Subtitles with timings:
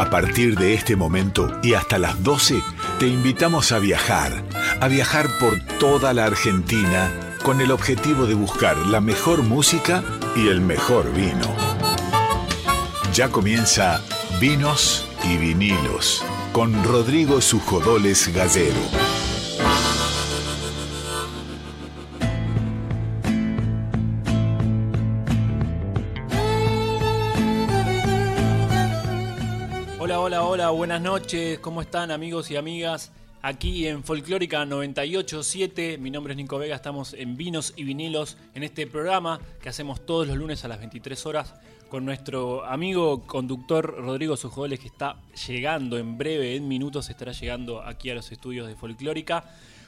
[0.00, 2.62] A partir de este momento y hasta las 12,
[2.98, 4.42] te invitamos a viajar,
[4.80, 10.02] a viajar por toda la Argentina con el objetivo de buscar la mejor música
[10.34, 11.54] y el mejor vino.
[13.12, 14.00] Ya comienza
[14.40, 16.24] Vinos y Vinilos
[16.54, 19.19] con Rodrigo Sujodoles Gallero.
[30.90, 33.12] Buenas noches, ¿cómo están amigos y amigas?
[33.42, 38.64] Aquí en Folclórica 987, mi nombre es Nico Vega, estamos en Vinos y Vinilos en
[38.64, 41.54] este programa que hacemos todos los lunes a las 23 horas
[41.88, 45.14] con nuestro amigo conductor Rodrigo Sujoles que está
[45.46, 49.44] llegando en breve, en minutos estará llegando aquí a los estudios de Folclórica.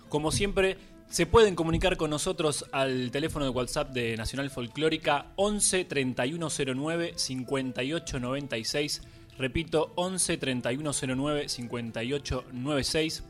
[0.09, 0.78] Como siempre,
[1.11, 9.03] se pueden comunicar con nosotros al teléfono de WhatsApp de Nacional Folclórica 11 3109 5896.
[9.38, 13.25] Repito, 11 3109 5896.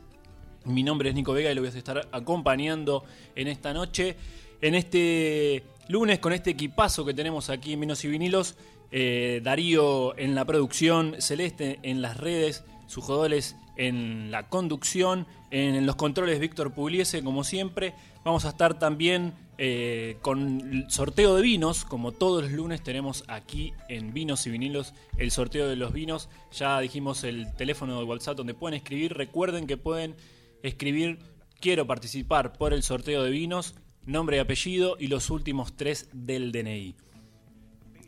[0.65, 3.03] Mi nombre es Nico Vega y lo voy a estar acompañando
[3.35, 4.15] en esta noche.
[4.61, 8.55] En este lunes con este equipazo que tenemos aquí en Vinos y Vinilos.
[8.91, 15.95] Eh, Darío en la producción, Celeste en las redes, Sujodoles en la conducción, en los
[15.95, 17.93] controles Víctor Pugliese, como siempre.
[18.23, 23.23] Vamos a estar también eh, con el sorteo de vinos, como todos los lunes tenemos
[23.27, 26.29] aquí en Vinos y Vinilos el sorteo de los vinos.
[26.51, 29.13] Ya dijimos el teléfono de WhatsApp donde pueden escribir.
[29.13, 30.15] Recuerden que pueden
[30.63, 31.19] escribir
[31.59, 36.51] quiero participar por el sorteo de vinos nombre y apellido y los últimos tres del
[36.51, 36.95] DNI.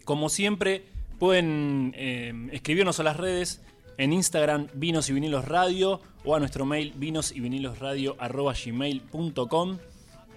[0.04, 0.84] Como siempre,
[1.20, 3.64] pueden eh, escribirnos a las redes
[3.98, 9.78] en Instagram Vinos y Vinilos Radio o a nuestro mail vinos y vinilos radio gmail.com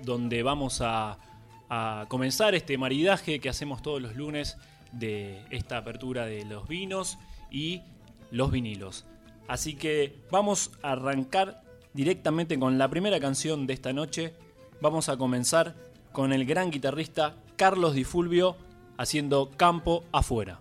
[0.04, 1.18] donde vamos a,
[1.68, 4.56] a comenzar este maridaje que hacemos todos los lunes
[4.92, 7.18] de esta apertura de los vinos
[7.50, 7.82] y
[8.30, 9.06] los vinilos.
[9.48, 11.62] Así que vamos a arrancar
[11.94, 14.34] directamente con la primera canción de esta noche
[14.80, 15.74] vamos a comenzar
[16.12, 18.56] con el gran guitarrista Carlos Di Fulvio
[18.96, 20.60] haciendo Campo afuera.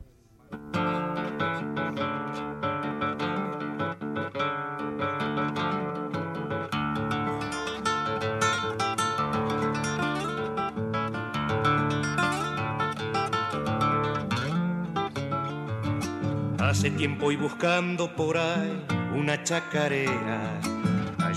[16.96, 18.82] Tiempo y buscando por ahí
[19.14, 20.60] una chacarera.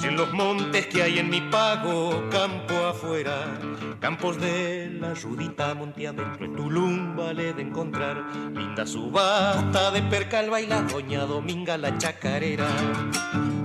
[0.04, 3.58] En los montes que hay en mi pago, campo afuera,
[3.98, 8.24] campos de la Rudita monte adentro, en Tulum vale de encontrar,
[8.54, 12.68] linda subasta de percal baila doña Dominga la chacarera,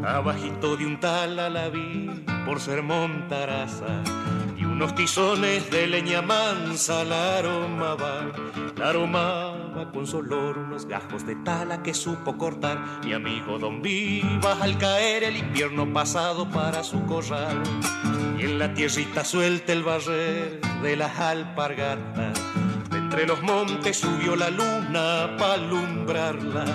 [0.04, 2.10] abajito de un tal a la vi
[2.46, 4.04] por ser montaraza,
[4.76, 8.30] unos tizones de leña mansa la aroma va,
[8.76, 9.54] la aroma
[9.94, 14.78] con su olor unos gajos de tala que supo cortar mi amigo Don Vivas al
[14.78, 17.64] caer el invierno pasado para su corral.
[18.38, 22.38] Y en la tierrita suelta el barrer de las alpargatas.
[22.90, 26.66] De entre los montes subió la luna para alumbrarla.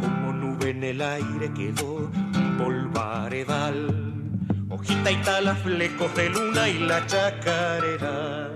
[0.00, 4.07] Como nube en el aire quedó un polvaredal.
[4.78, 8.48] Hojita y tala, flecos de luna y la chacarera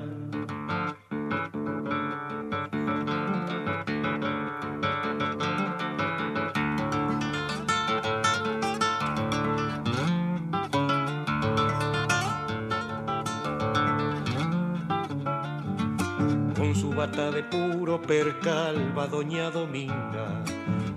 [17.31, 20.43] de puro percal va doña Dominga.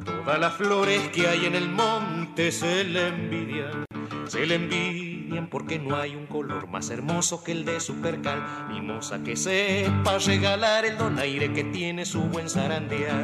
[0.06, 3.86] Todas las flores que hay en el monte se le envidian,
[4.28, 5.05] se le envidian
[5.50, 8.44] porque no hay un color más hermoso que el de su percal.
[8.69, 13.24] Mimosa que sepa regalar el donaire que tiene su buen zarandear.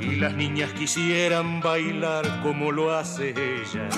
[0.00, 3.88] Y las niñas quisieran bailar como lo hace ella.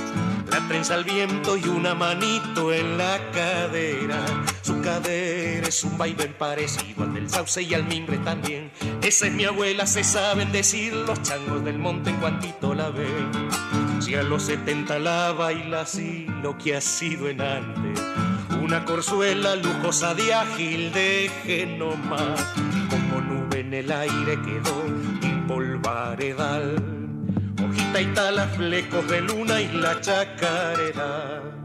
[0.51, 4.25] La trenza al viento y una manito en la cadera.
[4.63, 8.71] Su cadera es un vaivén parecido al del sauce y al mimbre también.
[9.03, 13.78] Esa es mi abuela, se saben decir los changos del monte en cuantito la ven.
[14.09, 18.03] Si a los 70 la baila así, lo que ha sido en antes.
[18.59, 22.43] Una corzuela lujosa de ágil, deje nomás.
[22.89, 24.83] Como nube en el aire quedó
[25.47, 26.83] polvaredal,
[27.63, 31.58] hojita y tala, flecos de luna y la chacarera.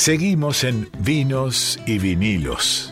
[0.00, 2.90] Seguimos en Vinos y Vinilos.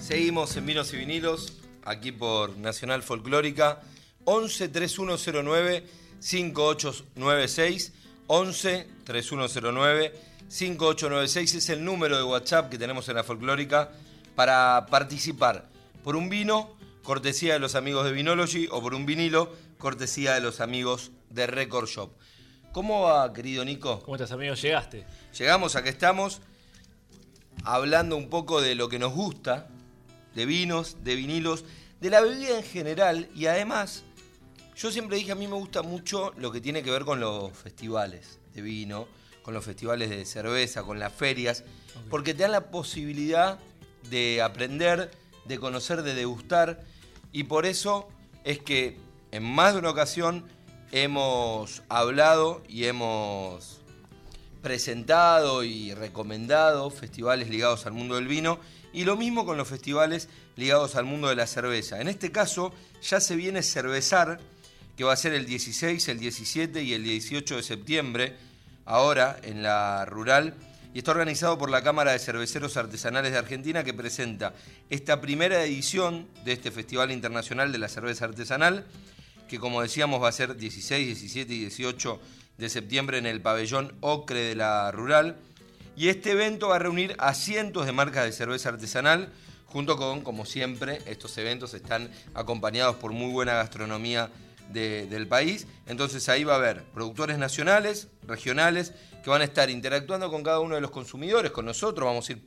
[0.00, 3.82] Seguimos en Vinos y Vinilos, aquí por Nacional Folclórica,
[4.24, 5.84] 11 3109
[6.20, 7.92] 5896,
[8.26, 10.14] 11 3109
[10.48, 13.92] 5896 es el número de WhatsApp que tenemos en la Folclórica
[14.34, 15.68] para participar
[16.02, 19.52] por un vino, cortesía de los amigos de Vinology, o por un vinilo,
[19.84, 22.10] cortesía de los amigos de Record Shop.
[22.72, 24.00] ¿Cómo va, querido Nico?
[24.00, 24.54] ¿Cómo estás, amigo?
[24.54, 25.04] ¿Llegaste?
[25.38, 26.40] Llegamos, aquí estamos,
[27.64, 29.68] hablando un poco de lo que nos gusta,
[30.34, 31.66] de vinos, de vinilos,
[32.00, 34.04] de la bebida en general, y además,
[34.74, 37.52] yo siempre dije, a mí me gusta mucho lo que tiene que ver con los
[37.52, 39.06] festivales de vino,
[39.42, 41.62] con los festivales de cerveza, con las ferias,
[42.08, 43.58] porque te dan la posibilidad
[44.08, 45.10] de aprender,
[45.44, 46.82] de conocer, de degustar,
[47.32, 48.08] y por eso
[48.44, 49.03] es que
[49.34, 50.44] en más de una ocasión
[50.92, 53.80] hemos hablado y hemos
[54.62, 58.60] presentado y recomendado festivales ligados al mundo del vino
[58.92, 62.00] y lo mismo con los festivales ligados al mundo de la cerveza.
[62.00, 62.72] En este caso
[63.02, 64.38] ya se viene Cervezar,
[64.96, 68.36] que va a ser el 16, el 17 y el 18 de septiembre,
[68.84, 70.54] ahora en la rural
[70.94, 74.54] y está organizado por la Cámara de Cerveceros Artesanales de Argentina que presenta
[74.90, 78.86] esta primera edición de este Festival Internacional de la Cerveza Artesanal,
[79.48, 82.20] que como decíamos va a ser 16, 17 y 18
[82.58, 85.36] de septiembre en el pabellón Ocre de la Rural.
[85.96, 89.32] Y este evento va a reunir a cientos de marcas de cerveza artesanal,
[89.66, 94.30] junto con, como siempre, estos eventos están acompañados por muy buena gastronomía
[94.72, 95.66] del país.
[95.86, 98.92] Entonces ahí va a haber productores nacionales, regionales,
[99.22, 102.32] que van a estar interactuando con cada uno de los consumidores, con nosotros, vamos a
[102.32, 102.42] ir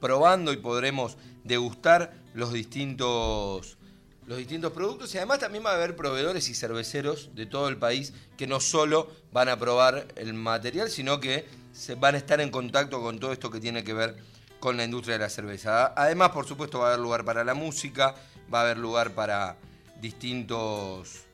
[0.00, 3.77] probando y podremos degustar los distintos,
[4.28, 7.78] los distintos productos y además también va a haber proveedores y cerveceros de todo el
[7.78, 12.40] país que no solo van a probar el material, sino que se van a estar
[12.42, 14.16] en contacto con todo esto que tiene que ver
[14.60, 15.94] con la industria de la cerveza.
[15.96, 18.14] Además, por supuesto, va a haber lugar para la música,
[18.52, 19.56] va a haber lugar para
[20.00, 21.24] distintos,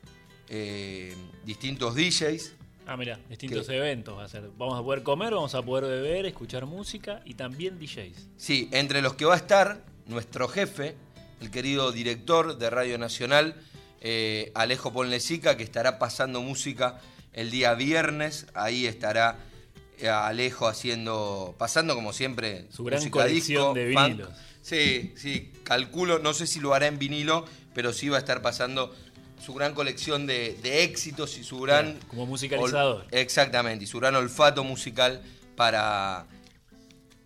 [0.48, 2.54] eh, distintos DJs
[2.86, 4.50] Ah, mira, distintos eventos va a ser.
[4.58, 8.28] Vamos a poder comer, vamos a poder beber, escuchar música y también DJs.
[8.36, 10.94] Sí, entre los que va a estar nuestro jefe,
[11.44, 13.54] el querido director de Radio Nacional,
[14.00, 16.98] eh, Alejo Ponlesica, que estará pasando música
[17.34, 18.46] el día viernes.
[18.54, 19.36] Ahí estará
[19.98, 24.30] eh, Alejo haciendo, pasando como siempre, su gran colección de vinilos.
[24.62, 27.44] Sí, sí, calculo, no sé si lo hará en vinilo,
[27.74, 28.94] pero sí va a estar pasando
[29.44, 31.98] su gran colección de, éxitos y su gran...
[32.08, 33.06] como musicalizador.
[33.10, 35.20] exactamente, y su gran olfato musical
[35.56, 36.24] para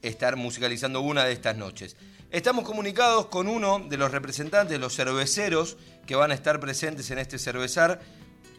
[0.03, 1.95] estar musicalizando una de estas noches.
[2.31, 7.11] Estamos comunicados con uno de los representantes de los cerveceros que van a estar presentes
[7.11, 8.01] en este cervezar.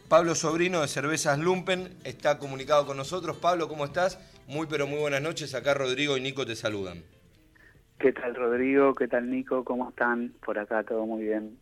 [0.08, 3.36] Pablo Sobrino de Cervezas Lumpen está comunicado con nosotros.
[3.36, 4.18] Pablo, ¿cómo estás?
[4.48, 5.54] Muy pero muy buenas noches.
[5.54, 7.04] Acá Rodrigo y Nico te saludan.
[8.00, 8.92] ¿Qué tal Rodrigo?
[8.92, 9.62] ¿Qué tal Nico?
[9.62, 10.34] ¿Cómo están?
[10.44, 11.56] Por acá todo muy bien.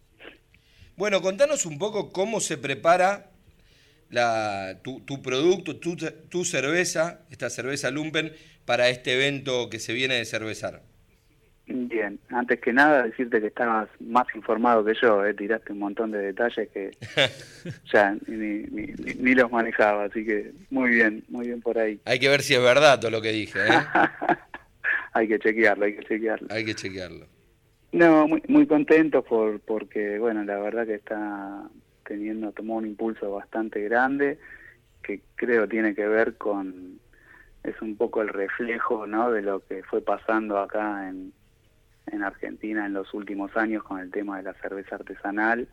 [0.97, 3.33] Bueno, contanos un poco cómo se prepara
[4.09, 8.33] la, tu, producto, tu, cerveza, esta cerveza Lumpen,
[8.65, 10.88] para este evento que se viene de cervezar.
[11.71, 15.35] Bien, antes que nada decirte que estabas más informado que yo, ¿eh?
[15.35, 16.93] tiraste un montón de detalles que
[17.93, 22.01] ya ni, ni, los manejaba, así que muy bien, muy bien por ahí.
[22.07, 23.59] Hay que ver si es verdad todo lo que dije.
[23.59, 23.71] ¿eh?
[25.13, 26.49] hay que chequearlo, hay que chequearlo.
[26.51, 27.27] Hay que chequearlo.
[27.93, 31.69] No, muy, muy contento por, porque, bueno, la verdad que está
[32.07, 34.39] teniendo, tomó un impulso bastante grande,
[35.03, 36.99] que creo tiene que ver con,
[37.63, 41.35] es un poco el reflejo, ¿no?, de lo que fue pasando acá en,
[42.13, 45.69] en Argentina en los últimos años con el tema de la cerveza artesanal.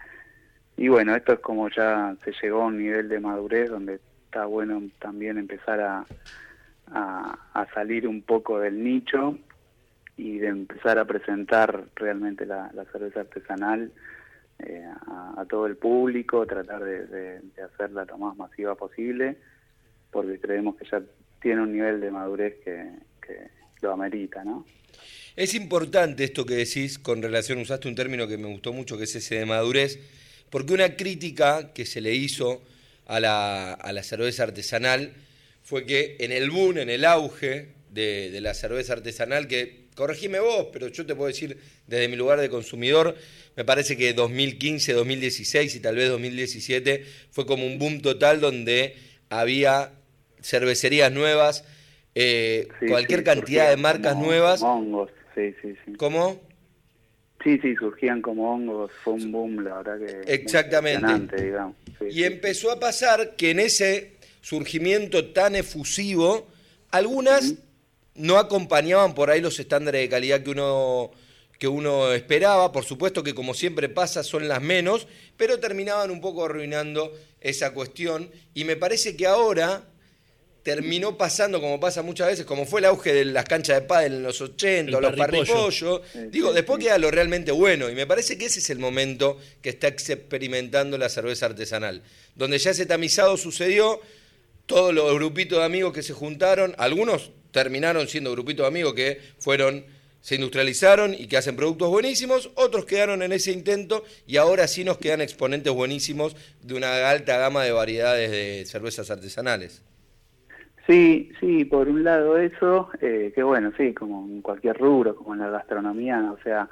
[0.78, 4.00] Y bueno, esto es como ya se llegó a un nivel de madurez donde
[4.36, 6.06] está bueno también empezar a,
[7.74, 9.38] salir un poco del nicho
[10.18, 13.92] y de empezar a presentar realmente la, cerveza artesanal
[14.60, 19.38] eh, a, todo el público, tratar de, hacerla lo más masiva posible,
[20.12, 21.02] porque creemos que ya
[21.42, 22.92] tiene un nivel de madurez que,
[23.82, 24.66] lo amerita, ¿no?
[25.36, 29.04] Es importante esto que decís con relación, usaste un término que me gustó mucho, que
[29.04, 30.00] es ese de madurez,
[30.50, 32.62] porque una crítica que se le hizo
[33.06, 35.14] a la, a la cerveza artesanal
[35.62, 40.40] fue que en el boom, en el auge de, de la cerveza artesanal, que corregime
[40.40, 43.16] vos, pero yo te puedo decir desde mi lugar de consumidor,
[43.58, 48.96] me parece que 2015, 2016 y tal vez 2017 fue como un boom total donde
[49.30, 49.92] había
[50.42, 51.66] cervecerías nuevas,
[52.14, 54.62] eh, cualquier cantidad de marcas nuevas.
[55.36, 55.94] Sí, sí, sí.
[55.94, 56.42] ¿Cómo?
[57.44, 60.34] Sí, sí, surgían como hongos, fue un boom, la verdad que.
[60.34, 61.54] Exactamente.
[62.10, 66.48] y empezó a pasar que en ese surgimiento tan efusivo,
[66.92, 67.56] algunas
[68.16, 71.12] no acompañaban por ahí los estándares de calidad que uno
[71.60, 76.20] que uno esperaba, por supuesto que como siempre pasa son las menos, pero terminaban un
[76.20, 79.84] poco arruinando esa cuestión y me parece que ahora
[80.66, 84.14] terminó pasando como pasa muchas veces, como fue el auge de las canchas de pádel
[84.14, 88.46] en los 80, los parripollos, digo, después queda lo realmente bueno y me parece que
[88.46, 92.02] ese es el momento que está experimentando la cerveza artesanal,
[92.34, 94.02] donde ya ese tamizado sucedió,
[94.66, 99.22] todos los grupitos de amigos que se juntaron, algunos terminaron siendo grupitos de amigos que
[99.38, 99.86] fueron
[100.22, 104.84] se industrializaron y que hacen productos buenísimos, otros quedaron en ese intento y ahora sí
[104.84, 109.84] nos quedan exponentes buenísimos de una alta gama de variedades de cervezas artesanales.
[110.88, 115.34] Sí, sí, por un lado eso, eh, que bueno, sí, como en cualquier rubro, como
[115.34, 116.70] en la gastronomía, o sea,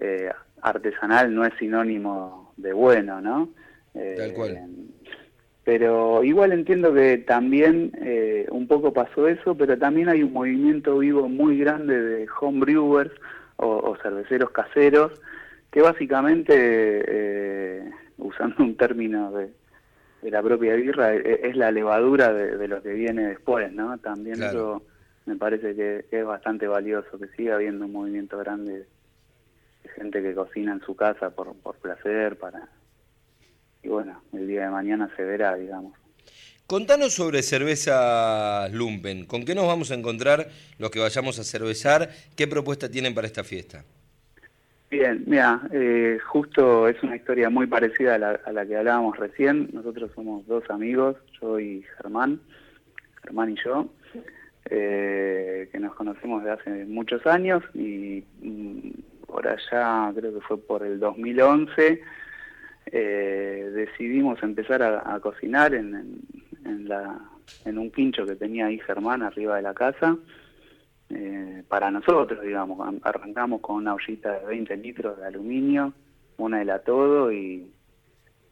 [0.00, 0.30] eh,
[0.62, 3.50] artesanal no es sinónimo de bueno, ¿no?
[3.92, 4.50] Tal cual.
[4.52, 4.66] Eh,
[5.64, 10.98] pero igual entiendo que también eh, un poco pasó eso, pero también hay un movimiento
[10.98, 13.12] vivo muy grande de homebrewers
[13.56, 15.12] o, o cerveceros caseros,
[15.70, 19.50] que básicamente, eh, usando un término de,
[20.30, 23.98] la propia birra, e, es, la levadura de, lo que viene después, ¿no?
[23.98, 24.82] También eso
[25.26, 28.86] me parece que, es bastante valioso, que siga habiendo un movimiento grande
[29.82, 32.68] de gente que cocina en su casa por, por placer, para
[33.82, 35.94] y bueno, el día de mañana se verá, digamos.
[36.66, 39.26] Contanos sobre cerveza Lumpen.
[39.26, 40.48] ¿Con qué nos vamos a encontrar
[40.78, 42.10] los que vayamos a cervezar?
[42.36, 43.84] ¿Qué propuesta tienen para esta fiesta?
[44.92, 49.70] Bien, mira, eh, justo es una historia muy parecida a la, que hablábamos recién.
[49.72, 52.42] Nosotros somos dos amigos, yo y Germán,
[53.22, 53.88] Germán y yo,
[54.66, 58.90] eh, que nos conocemos de hace muchos años y mm,
[59.26, 62.02] por allá, creo que fue por el 2011,
[62.84, 66.20] eh, decidimos empezar a, cocinar en,
[66.66, 67.18] en, la,
[67.64, 70.18] en un quincho que tenía ahí Germán arriba de la casa.
[71.14, 75.92] Eh, para nosotros, digamos, arrancamos con una ollita de 20 litros de aluminio,
[76.38, 77.70] una de la todo y,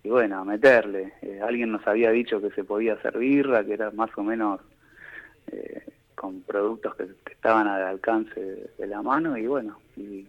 [0.02, 1.14] y bueno, a meterle.
[1.22, 4.60] Eh, alguien nos había dicho que se podía hacer birra, que era más o menos
[5.52, 5.82] eh,
[6.14, 8.40] con productos que, que, estaban al alcance
[8.76, 10.26] de la mano y bueno, y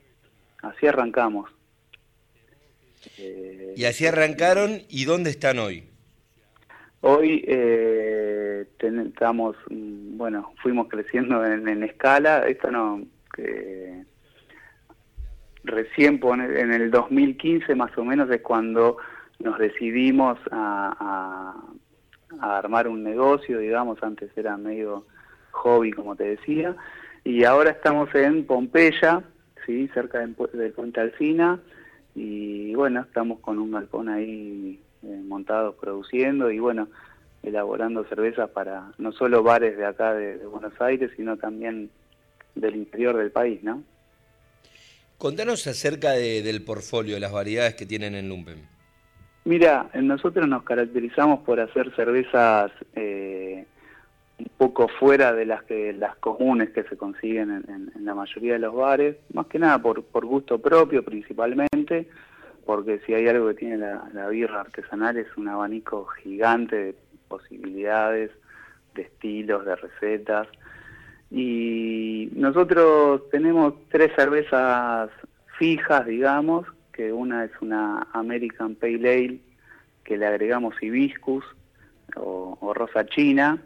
[0.62, 1.52] así arrancamos.
[3.18, 5.84] Eh, y así arrancaron, ¿y dónde están hoy?
[7.02, 7.44] Hoy
[8.62, 13.02] eh, estamos, mm, bueno, fuimos creciendo en, escala, esto no,
[15.64, 18.98] recién en el 2015 más o menos es cuando
[19.40, 21.56] nos decidimos a,
[22.40, 25.06] armar un negocio, digamos, antes era medio
[25.52, 26.76] hobby, como te decía,
[27.26, 29.22] y ahora estamos en Pompeya,
[29.66, 31.60] sí, cerca del Puente Alcina,
[32.16, 36.52] y bueno, estamos con un balcón ahí eh, montado produciendo.
[36.52, 36.88] Y bueno,
[37.44, 41.90] elaborando cervezas para no solo bares de acá de, Buenos Aires, sino también
[42.56, 43.84] del interior del país, ¿no?
[45.18, 48.68] Contanos acerca del portfolio, de las variedades que tienen en Lumpen.
[49.46, 53.66] Mira, nosotros nos caracterizamos por hacer cervezas eh,
[54.38, 58.60] un poco fuera de las que las comunes que se consiguen en, la mayoría de
[58.60, 62.08] los bares, más que nada por, por gusto propio principalmente,
[62.66, 66.96] porque si hay algo que tiene la, birra artesanal es un abanico gigante de
[67.32, 68.32] posibilidades,
[68.94, 70.48] de estilos, de recetas.
[71.32, 75.10] Y nosotros tenemos tres cervezas
[75.58, 79.40] fijas, digamos, que una es una American Pale Ale,
[80.04, 81.46] que le agregamos hibiscus
[82.16, 83.62] o, rosa china,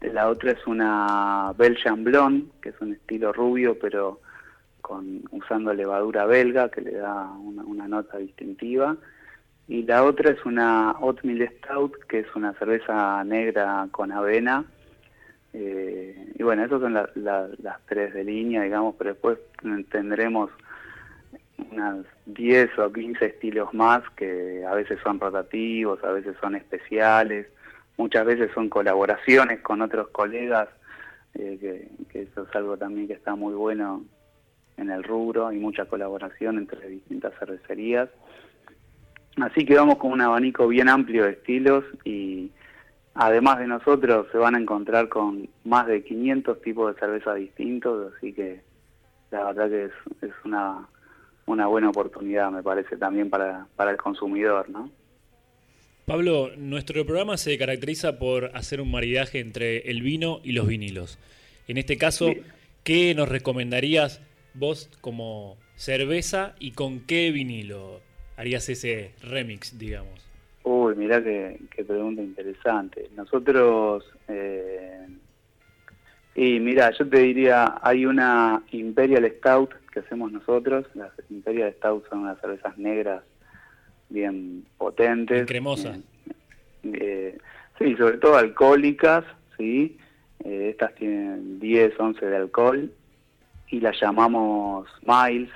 [0.00, 4.20] la otra es una Belgian Blonde, que es un estilo rubio, pero
[4.80, 8.96] con usando levadura belga, que le da una, nota distintiva.
[9.68, 14.64] Y la otra es una Oatmeal Stout, que es una cerveza negra con avena.
[15.52, 19.38] Eh, y bueno, esas son las tres de línea, digamos, pero después
[19.90, 20.50] tendremos
[21.70, 27.46] unas 10 o 15 estilos más que a veces son rotativos, a veces son especiales
[27.96, 30.68] muchas veces son colaboraciones con otros colegas,
[31.34, 34.04] eh, que, eso es algo también que está muy bueno
[34.76, 38.08] en el rubro, hay mucha colaboración entre distintas cervecerías.
[39.40, 42.50] Así que vamos con un abanico bien amplio de estilos y
[43.14, 48.12] además de nosotros se van a encontrar con más de 500 tipos de cerveza distintos,
[48.14, 48.60] así que
[49.30, 50.86] la verdad que es, es una,
[51.46, 54.90] una buena oportunidad, me parece, también para, para el consumidor, ¿no?
[56.04, 61.18] Pablo, nuestro programa se caracteriza por hacer un maridaje entre el vino y los vinilos.
[61.68, 62.26] En este caso,
[62.82, 64.20] ¿qué nos recomendarías
[64.52, 68.00] vos como cerveza y con qué vinilo
[68.42, 70.20] harías ese remix, digamos?
[70.64, 73.08] Uy, mirá qué, pregunta interesante.
[73.14, 75.06] Nosotros, eh,
[76.34, 80.86] y mira, yo te diría, hay una Imperial Stout que hacemos nosotros.
[80.94, 83.22] Las Imperial Stout son unas cervezas negras
[84.08, 85.46] bien potentes.
[85.46, 86.00] cremosas.
[86.82, 87.38] Eh,
[87.78, 89.24] sí, sobre todo alcohólicas,
[89.56, 89.98] sí.
[90.44, 92.92] Eh, estas tienen 10, 11 de alcohol
[93.68, 95.50] y las llamamos Miles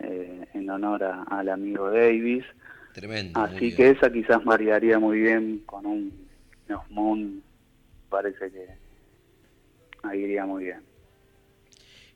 [0.00, 2.44] en honor al amigo Davis.
[2.92, 3.40] Tremendo.
[3.40, 6.28] Así que esa quizás variaría muy bien con un
[6.90, 7.42] Moon.
[8.08, 8.66] Parece que
[10.02, 10.80] ahí iría muy bien.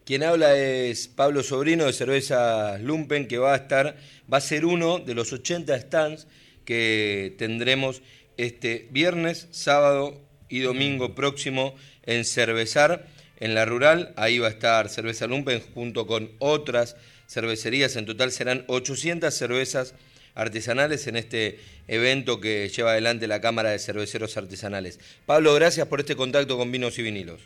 [0.04, 3.96] Quien habla es Pablo Sobrino de Cerveza Lumpen, que va a estar,
[4.30, 6.26] va a ser uno de los 80 stands
[6.64, 8.02] que tendremos
[8.36, 13.06] este viernes, sábado y domingo próximo en Cervezar,
[13.38, 14.12] en la rural.
[14.16, 16.96] Ahí va a estar Cerveza Lumpen junto con otras
[17.32, 17.96] cervecerías.
[17.96, 19.94] En total serán 800 cervezas
[20.34, 21.58] artesanales en este
[21.88, 24.98] evento que lleva adelante la Cámara de Cerveceros Artesanales.
[25.26, 27.40] Pablo, gracias por este contacto con Vinos y Vinilos.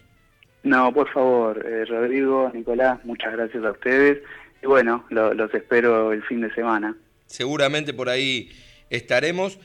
[0.62, 4.18] No, por favor, eh, Rodrigo, Nicolás, muchas gracias a ustedes.
[4.62, 6.96] Y bueno, los espero el fin de semana.
[7.26, 8.50] Seguramente por ahí
[8.90, 9.58] estaremos.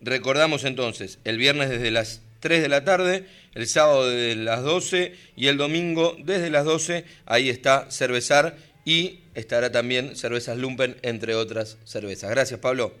[0.00, 5.14] Recordamos entonces, el viernes desde las 3 de la tarde, el sábado desde las 12
[5.36, 11.34] y el domingo desde las 12, ahí está Cervezar y estará también Cervezas Lumpen, entre
[11.34, 12.30] otras cervezas.
[12.30, 12.92] Gracias, Pablo.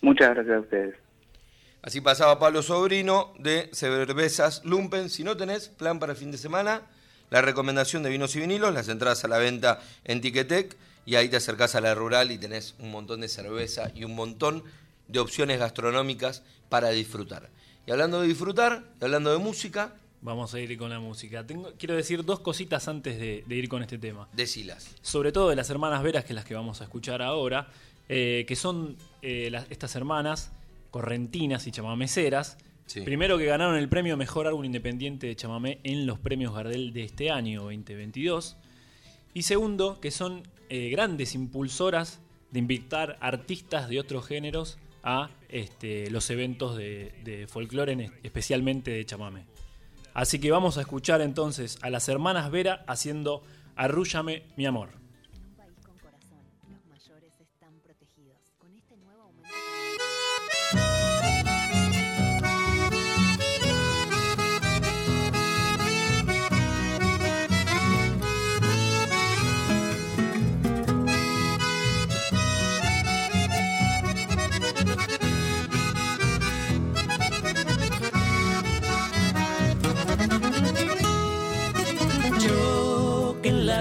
[0.00, 0.94] Muchas gracias a ustedes.
[1.82, 5.08] Así pasaba Pablo Sobrino de Cervezas Lumpen.
[5.08, 6.82] Si no tenés plan para el fin de semana,
[7.30, 11.28] la recomendación de vinos y vinilos, las entradas a la venta en Tiquetec y ahí
[11.28, 14.62] te acercás a la rural y tenés un montón de cerveza y un montón
[15.08, 17.48] de opciones gastronómicas para disfrutar.
[17.86, 21.46] Y hablando de disfrutar, y hablando de música, Vamos a ir con la música.
[21.46, 24.28] Tengo, quiero decir dos cositas antes de, ir con este tema.
[24.32, 24.94] Decilas.
[25.00, 27.68] Sobre todo de las hermanas Veras, que es las que vamos a escuchar ahora,
[28.08, 30.52] eh, que son eh, estas hermanas
[30.90, 32.58] correntinas y chamameseras.
[33.04, 37.04] Primero que ganaron el premio Mejor Álbum Independiente de Chamamé en los premios Gardel de
[37.04, 38.56] este año 2022.
[39.32, 42.18] Y segundo, que son eh, grandes impulsoras
[42.50, 49.06] de invitar artistas de otros géneros a este, los eventos de, de folclore, especialmente de
[49.06, 49.44] chamamé.
[50.14, 53.42] Así que vamos a escuchar entonces a las hermanas Vera haciendo
[53.76, 54.99] Arrúllame mi amor.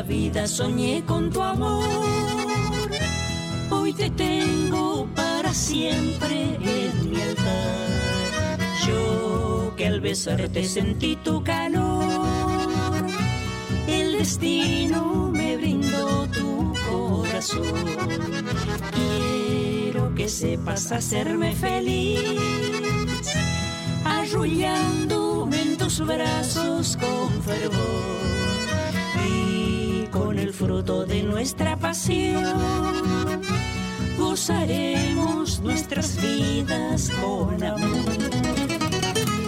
[0.10, 1.86] Vida soñé con tu amor.
[3.70, 8.58] Hoy te tengo para siempre en mi altar.
[8.88, 13.06] Yo que al besarte sentí tu calor.
[13.88, 17.86] El destino me brindó tu corazón.
[18.96, 22.20] Quiero que sepas hacerme feliz.
[24.04, 28.39] Arrullándome en tus brazos con fervor
[30.60, 32.44] fruto de nuestra pasión.
[34.18, 38.04] Gozaremos nuestras vidas con amor.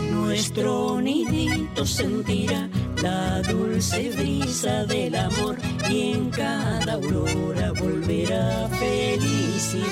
[0.10, 2.69] Nuestro nidito sentirá
[3.04, 5.58] la dulce brisa del amor
[5.89, 9.91] y en cada aurora volverá felicidad.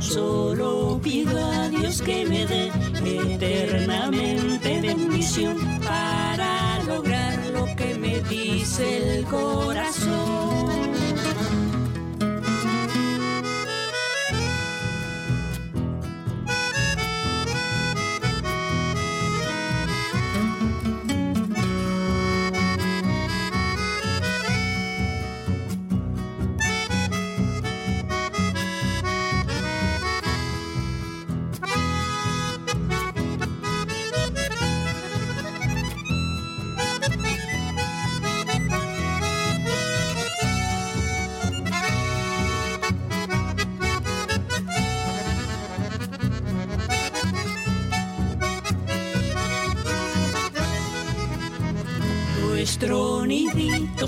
[0.00, 2.72] Solo pido a Dios que me dé
[3.04, 7.15] eternamente bendición para lograr
[8.28, 10.75] dice el corazón.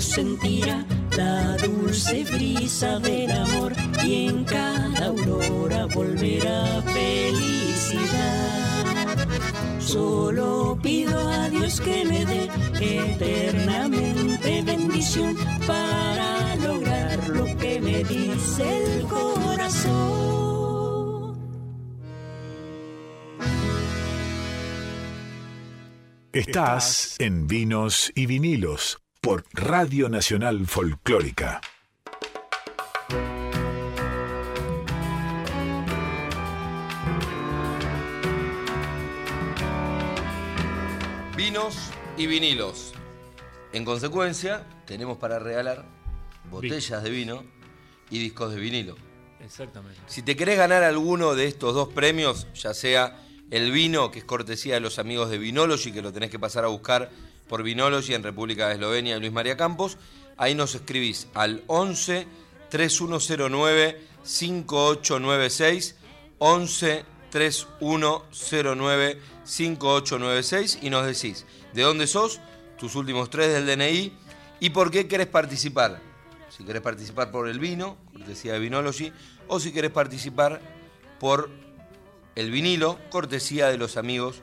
[0.09, 8.49] sentirá la dulce brisa del amor y en cada aurora volverá felicidad.
[9.79, 18.63] Solo pido a Dios que me dé eternamente bendición para lograr lo que me dice
[18.83, 20.09] el corazón.
[26.31, 28.97] Estás en Vinos y Vinilos
[29.29, 31.61] por Radio Nacional Folclórica.
[41.37, 42.93] Vinos y vinilos.
[43.71, 45.85] En consecuencia, tenemos para regalar
[46.49, 47.43] botellas de vino
[48.09, 48.95] y discos de vinilo.
[49.41, 49.99] Exactamente.
[50.07, 54.25] Si te querés ganar alguno de estos dos premios, ya sea el vino, que es
[54.25, 57.11] cortesía de los amigos de Vinology, que lo tenés que pasar a buscar
[57.49, 59.97] por Vinology en República de Eslovenia Luis María Campos,
[60.37, 62.27] ahí nos escribís al 11
[62.69, 65.95] 3109 5896
[66.37, 72.39] 11 3109 5896 y nos decís de dónde sos,
[72.77, 74.13] tus últimos tres del DNI
[74.59, 76.01] y por qué querés participar.
[76.55, 79.11] Si querés participar por el vino, cortesía de Vinology,
[79.47, 80.61] o si querés participar
[81.19, 81.49] por
[82.35, 84.41] el vinilo, cortesía de los amigos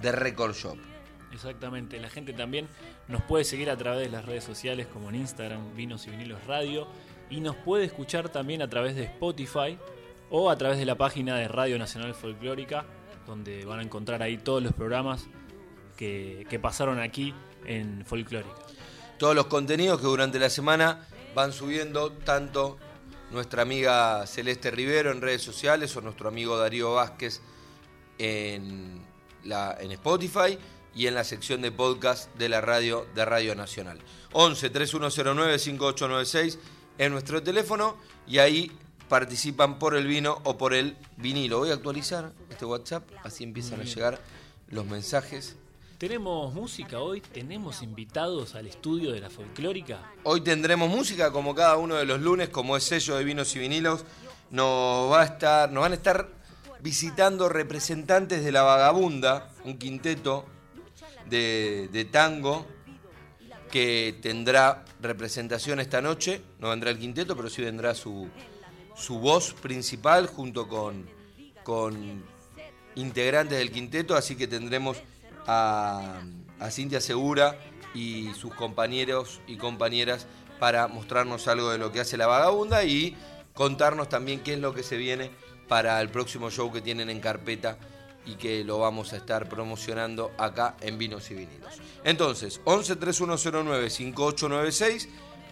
[0.00, 0.91] de Record Shop.
[1.32, 2.68] Exactamente, la gente también
[3.08, 6.44] nos puede seguir a través de las redes sociales como en Instagram, Vinos y Vinilos
[6.46, 6.86] Radio,
[7.30, 9.78] y nos puede escuchar también a través de Spotify
[10.30, 12.84] o a través de la página de Radio Nacional Folclórica,
[13.26, 15.26] donde van a encontrar ahí todos los programas
[15.96, 17.32] que, pasaron aquí
[17.64, 18.54] en Folclórica.
[19.18, 22.76] Todos los contenidos que durante la semana van subiendo tanto
[23.30, 27.40] nuestra amiga Celeste Rivero en redes sociales o nuestro amigo Darío Vázquez
[28.18, 29.00] en
[29.92, 30.58] Spotify
[30.94, 33.98] y en la sección de podcast de la radio de Radio Nacional.
[34.32, 36.58] 11 3109 5896
[36.98, 38.70] es nuestro teléfono y ahí
[39.08, 41.58] participan por el vino o por el vinilo.
[41.58, 44.20] Voy a actualizar este WhatsApp, así empiezan a llegar
[44.68, 45.56] los mensajes.
[45.98, 50.00] Tenemos música hoy, tenemos invitados al estudio de la folclórica.
[50.24, 53.60] Hoy tendremos música como cada uno de los lunes, como es sello de vinos y
[53.60, 54.04] vinilos.
[54.50, 56.28] Nos, va a estar, nos van a estar
[56.80, 60.44] visitando representantes de La Vagabunda, un quinteto
[61.28, 62.66] de, tango
[63.70, 66.42] que tendrá representación esta noche.
[66.58, 68.28] No vendrá el quinteto, pero sí vendrá su,
[68.94, 71.08] su voz principal junto con,
[71.64, 72.24] con
[72.94, 75.02] integrantes del quinteto, así que tendremos
[75.46, 76.22] a,
[76.60, 77.58] a Cintia Segura
[77.94, 80.26] y sus compañeros y compañeras
[80.58, 83.16] para mostrarnos algo de lo que hace la vagabunda y
[83.54, 85.30] contarnos también qué es lo que se viene
[85.68, 87.78] para el próximo show que tienen en carpeta
[88.26, 91.80] y que lo vamos a estar promocionando acá en Vinos y Vinilos.
[92.04, 95.08] Entonces, 11 3109 5896,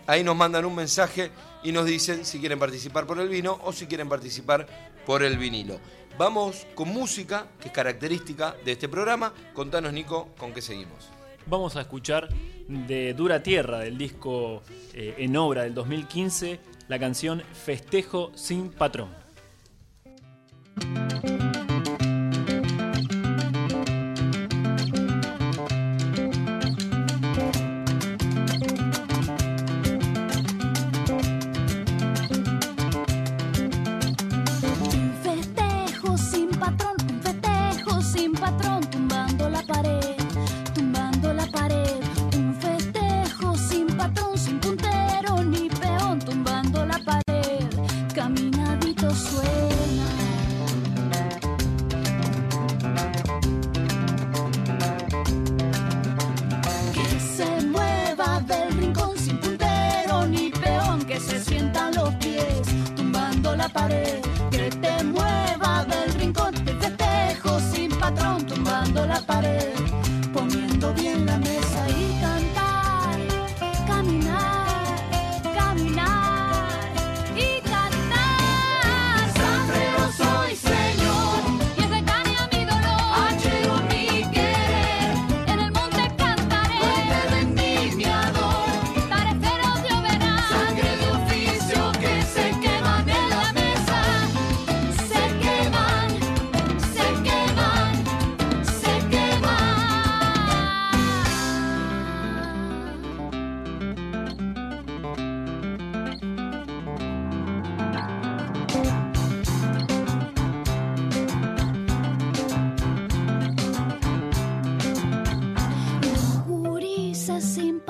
[0.07, 1.31] ahí nos mandan un mensaje
[1.63, 4.67] y nos dicen si quieren participar por el vino o si quieren participar
[5.07, 5.79] por el vinilo.
[6.19, 9.33] Vamos con música, que es característica de este programa.
[9.55, 11.09] Contanos, Nico, con qué seguimos.
[11.47, 12.29] Vamos a escuchar
[12.69, 19.11] de Dura Tierra, del disco eh, en obra del 2015, la canción Festejo sin patrón.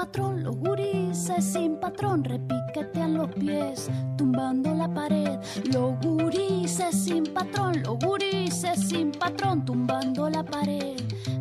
[0.00, 5.38] Patrón, los gurises sin patrón, repiquetean los pies, tumbando la pared.
[5.70, 10.96] Los gurises sin patrón, los gurises sin patrón, tumbando la pared.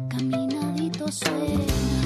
[0.09, 1.98] Caminadito suena.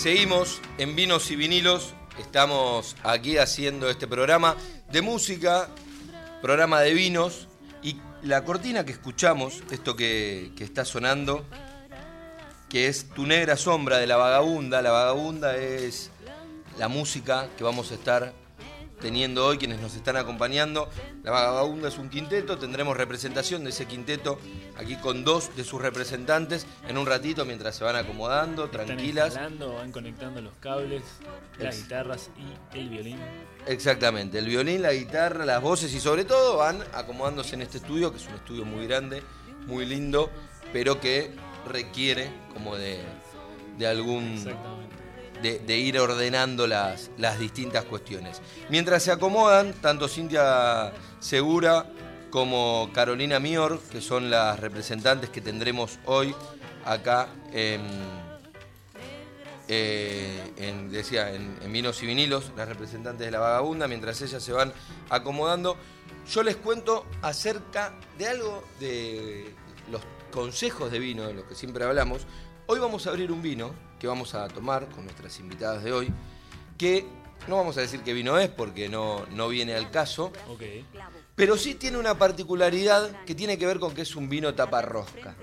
[0.00, 1.92] Seguimos en Vinos y Vinilos.
[2.18, 4.56] Estamos aquí haciendo este programa
[4.90, 5.68] de música,
[6.40, 7.48] programa de vinos.
[7.82, 11.44] Y la cortina que escuchamos, esto que, que está sonando,
[12.70, 14.80] que es Tu Negra Sombra de la Vagabunda.
[14.80, 16.10] La Vagabunda es
[16.78, 18.32] la música que vamos a estar
[19.00, 20.88] teniendo hoy quienes nos están acompañando.
[21.22, 24.38] La Vagabunda es un quinteto, tendremos representación de ese quinteto
[24.76, 29.28] aquí con dos de sus representantes en un ratito mientras se van acomodando, tranquilas.
[29.28, 31.02] Están instalando, van conectando los cables,
[31.58, 32.30] las Ex- guitarras
[32.72, 33.18] y el violín.
[33.66, 38.10] Exactamente, el violín, la guitarra, las voces y sobre todo van acomodándose en este estudio,
[38.10, 39.22] que es un estudio muy grande,
[39.66, 40.30] muy lindo,
[40.72, 41.30] pero que
[41.68, 43.00] requiere como de,
[43.78, 44.89] de algún Exactamente.
[45.42, 48.40] De, ir ordenando las, las distintas cuestiones.
[48.68, 51.86] Mientras se acomodan, tanto Cintia Segura
[52.30, 56.34] como Carolina Mior, que son las representantes que tendremos hoy
[56.84, 57.82] acá en,
[59.68, 64.72] eh, decía, en Vinos y Vinilos, las representantes de la vagabunda, mientras ellas se van
[65.08, 65.76] acomodando,
[66.28, 69.54] yo les cuento acerca de algo de
[69.90, 72.26] los consejos de vino, de los que siempre hablamos.
[72.66, 76.12] Hoy vamos a abrir un vino que vamos a tomar con nuestras invitadas de hoy,
[76.76, 77.06] que
[77.46, 80.62] no vamos a decir qué vino es porque no, no viene al caso, Ok.
[81.36, 85.36] pero sí tiene una particularidad que tiene que ver con que es un vino taparrosca.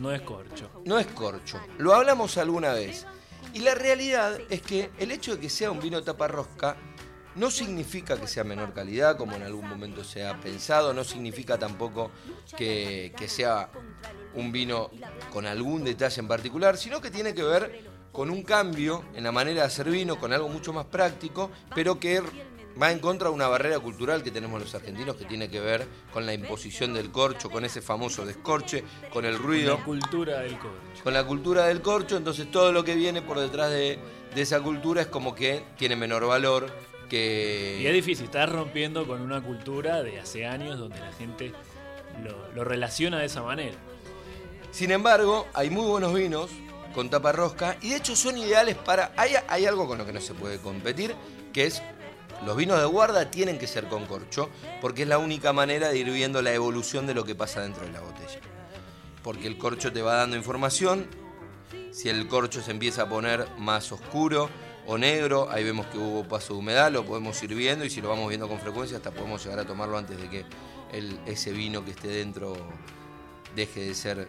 [0.00, 0.70] No es corcho.
[0.84, 3.06] No es corcho, lo hablamos alguna vez.
[3.54, 6.76] Y la realidad es que el hecho de que sea un vino taparrosca
[7.38, 11.58] no significa que sea menor calidad, como en algún momento se ha pensado, no significa
[11.58, 12.10] tampoco
[12.56, 13.70] que, que sea
[14.34, 14.90] un vino
[15.32, 19.32] con algún detalle en particular, sino que tiene que ver con un cambio en la
[19.32, 22.22] manera de hacer vino, con algo mucho más práctico, pero que
[22.80, 25.86] va en contra de una barrera cultural que tenemos los argentinos que tiene que ver
[26.12, 30.58] con la imposición del corcho, con ese famoso descorche, con el ruido La cultura del
[30.58, 31.02] corcho.
[31.02, 33.98] con la cultura del corcho, entonces todo lo que viene por detrás de,
[34.34, 36.70] de esa cultura es como que tiene menor valor,
[37.08, 37.78] que...
[37.80, 41.52] Y es difícil, estás rompiendo con una cultura de hace años donde la gente
[42.22, 43.76] lo, lo relaciona de esa manera.
[44.70, 46.50] Sin embargo, hay muy buenos vinos
[46.94, 49.12] con tapa rosca y de hecho son ideales para...
[49.16, 51.14] Hay, hay algo con lo que no se puede competir,
[51.52, 51.82] que es
[52.44, 54.48] los vinos de guarda tienen que ser con corcho,
[54.80, 57.84] porque es la única manera de ir viendo la evolución de lo que pasa dentro
[57.84, 58.40] de la botella.
[59.22, 61.08] Porque el corcho te va dando información,
[61.90, 64.50] si el corcho se empieza a poner más oscuro
[64.88, 68.00] o negro, ahí vemos que hubo paso de humedad, lo podemos ir viendo y si
[68.00, 70.44] lo vamos viendo con frecuencia hasta podemos llegar a tomarlo antes de que
[70.92, 72.56] el- ese vino que esté dentro
[73.54, 74.28] deje de ser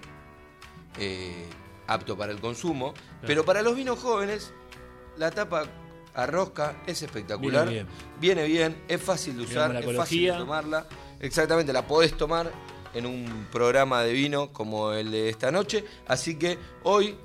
[1.00, 1.48] eh,
[1.88, 2.94] apto para el consumo.
[3.26, 4.52] Pero para los vinos jóvenes,
[5.18, 5.66] la tapa
[6.14, 7.68] a rosca es espectacular.
[7.70, 10.88] Viene Viene bien, es fácil de usar, es fácil de tomarla.
[11.22, 12.52] Exactamente, la podés tomar
[12.94, 15.86] en un programa de vino como el de esta noche.
[16.08, 17.16] Así que hoy,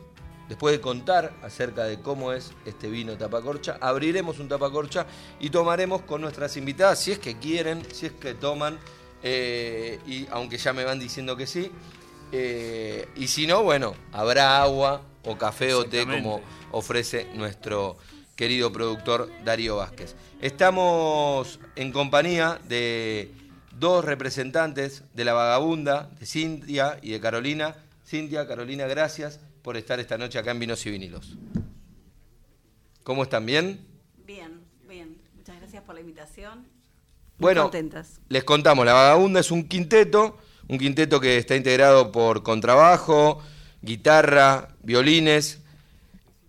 [0.49, 5.07] después de contar acerca de cómo es este vino tapacorcha, abriremos un tapacorcha
[5.41, 8.79] y tomaremos con nuestras invitadas, si es que quieren, si es que toman,
[9.23, 11.71] eh, y aunque ya me van diciendo que sí.
[12.33, 16.41] eh, y si no, bueno, habrá agua o café o té como
[16.73, 17.97] ofrece nuestro
[18.37, 20.17] querido productor Darío Vázquez.
[20.41, 23.33] Estamos en compañía de
[23.79, 27.77] dos representantes de la vagabunda, de Cintia y de Carolina.
[28.05, 31.39] Cintia, Carolina, gracias por estar esta noche acá en Vinos y Vinilos.
[33.03, 33.47] ¿Cómo están?
[33.47, 33.81] ¿Bien?
[34.27, 35.17] Bien, bien.
[35.35, 36.67] Muchas gracias por la invitación.
[37.39, 38.21] Bueno, contentas.
[38.29, 40.37] les contamos, La Vagabunda es un quinteto,
[40.69, 43.43] un quinteto que está integrado por contrabajo,
[43.81, 45.61] guitarra, violines.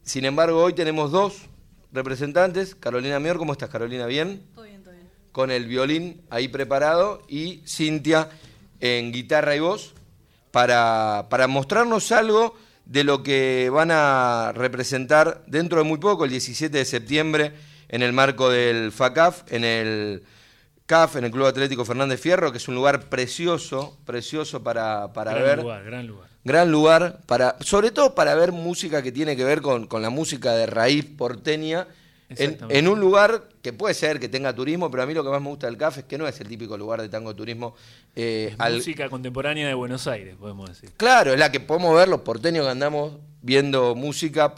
[0.03, 1.43] Sin embargo, hoy tenemos dos
[1.93, 2.75] representantes.
[2.75, 4.07] Carolina Mior, ¿cómo estás, Carolina?
[4.07, 4.45] ¿Bien?
[4.53, 5.09] Todo bien, todo bien.
[5.31, 8.27] Con el violín ahí preparado y Cintia
[8.81, 9.93] en guitarra y voz
[10.51, 16.31] para, para mostrarnos algo de lo que van a representar dentro de muy poco, el
[16.31, 17.51] 17 de septiembre,
[17.89, 20.23] en el marco del FACAF, en el
[20.85, 25.31] CAF, en el Club Atlético Fernández Fierro, que es un lugar precioso, precioso para, para
[25.33, 25.57] gran ver.
[25.59, 26.29] lugar, gran lugar.
[26.43, 30.11] Gran lugar, para, sobre todo para ver música que tiene que ver con, con la
[30.11, 31.87] música de raíz porteña,
[32.29, 35.41] en, un lugar que puede ser que tenga turismo, pero a mí lo que más
[35.41, 37.75] me gusta del CAF es que no es el típico lugar de tango turismo.
[38.15, 40.91] eh, Es al- Música contemporánea de Buenos Aires, podemos decir.
[40.97, 44.55] Claro, es la que podemos ver los porteños que andamos viendo música.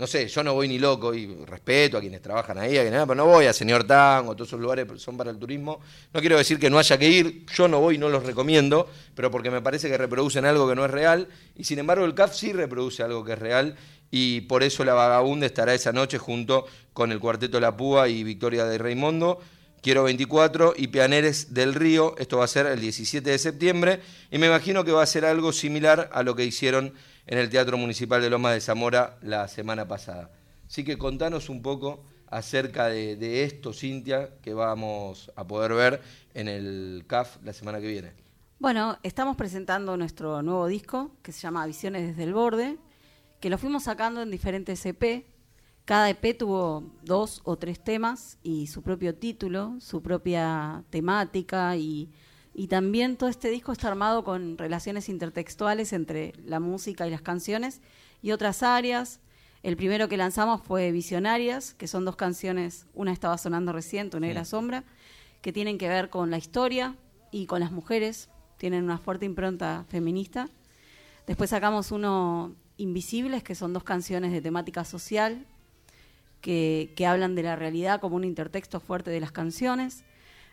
[0.00, 3.02] No sé, yo no voy ni loco y respeto a quienes trabajan ahí, a quienes,
[3.02, 5.78] pero no voy a Señor Tango, todos esos lugares son para el turismo.
[6.14, 9.30] No quiero decir que no haya que ir, yo no voy no los recomiendo, pero
[9.30, 11.28] porque me parece que reproducen algo que no es real.
[11.54, 13.76] Y sin embargo, el CAF sí reproduce algo que es real
[14.10, 18.24] y por eso la Vagabunda estará esa noche junto con el Cuarteto La Púa y
[18.24, 19.38] Victoria de Raimondo
[19.82, 22.14] Quiero 24 y Pianeres del Río.
[22.18, 25.24] Esto va a ser el 17 de septiembre y me imagino que va a ser
[25.24, 26.92] algo similar a lo que hicieron
[27.30, 30.32] en el Teatro Municipal de Loma de Zamora la semana pasada.
[30.66, 36.02] Así que contanos un poco acerca de, esto, Cintia, que vamos a poder ver
[36.34, 38.12] en el CAF la semana que viene.
[38.58, 42.78] Bueno, estamos presentando nuestro nuevo disco que se llama Visiones desde el Borde,
[43.38, 45.24] que lo fuimos sacando en diferentes EP.
[45.84, 52.10] Cada EP tuvo dos o tres temas y su propio título, su propia temática y,
[52.54, 57.22] y también todo este disco está armado con relaciones intertextuales entre la música y las
[57.22, 57.80] canciones
[58.22, 59.20] y otras áreas.
[59.62, 64.18] El primero que lanzamos fue Visionarias, que son dos canciones, una estaba sonando recién, Tu
[64.18, 64.50] Negra Sí.
[64.50, 64.84] Sombra,
[65.42, 66.96] que tienen que ver con la historia
[67.30, 70.48] y con las mujeres, tienen una fuerte impronta feminista.
[71.26, 75.46] Después sacamos uno Invisibles, que son dos canciones de temática social,
[76.40, 80.04] que, que hablan de la realidad como un intertexto fuerte de las canciones.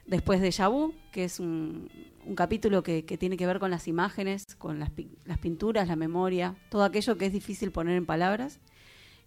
[0.08, 1.90] Después de Vu, que es un,
[2.26, 5.88] un capítulo que, que tiene que ver con las imágenes, con las, pi- las pinturas,
[5.88, 8.60] la memoria, todo aquello que es difícil poner en palabras.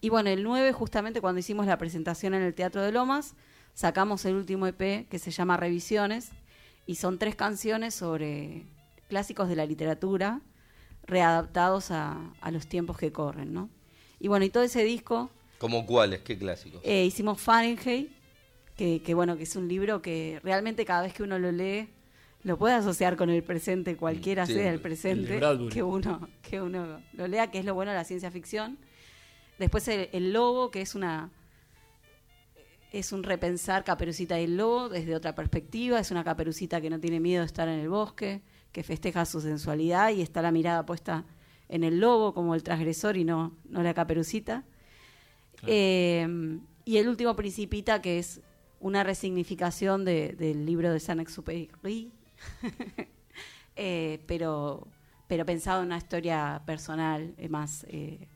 [0.00, 3.34] Y bueno, el 9, justamente cuando hicimos la presentación en el Teatro de Lomas,
[3.74, 6.30] sacamos el último EP que se llama Revisiones
[6.86, 8.64] y son tres canciones sobre
[9.08, 10.40] clásicos de la literatura
[11.06, 13.68] readaptados a, a los tiempos que corren, ¿no?
[14.18, 16.20] Y bueno, y todo ese disco ¿Como cuáles?
[16.20, 16.80] ¿Qué clásicos?
[16.84, 18.10] eh, hicimos Fahrenheit,
[18.80, 21.90] que, que bueno, que es un libro que realmente cada vez que uno lo lee
[22.44, 25.38] lo puede asociar con el presente, cualquiera Sí, sea el presente
[25.70, 28.78] que uno que uno lo lea, que es lo bueno de la ciencia ficción.
[29.58, 31.30] Después el, el lobo, que es una
[32.90, 36.98] es un repensar Caperucita y el lobo desde otra perspectiva, es una Caperucita que no
[36.98, 38.40] tiene miedo de estar en el bosque,
[38.72, 41.26] que festeja su sensualidad y está la mirada puesta
[41.68, 44.64] en el lobo como el transgresor y no, no la Caperucita.
[45.66, 46.26] Eh,
[46.86, 48.40] y el último Principita, que es
[48.80, 51.70] una resignificación de- del libro de Saint-Exupéry,
[53.76, 54.86] eh, pero,
[55.28, 58.26] pero pensado en una historia personal, eh, más, eh,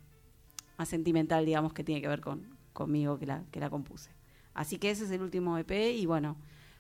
[0.78, 4.10] más sentimental, digamos, que tiene que ver con, conmigo que la, que la compuse.
[4.54, 6.36] Así que ese es el último EP y bueno,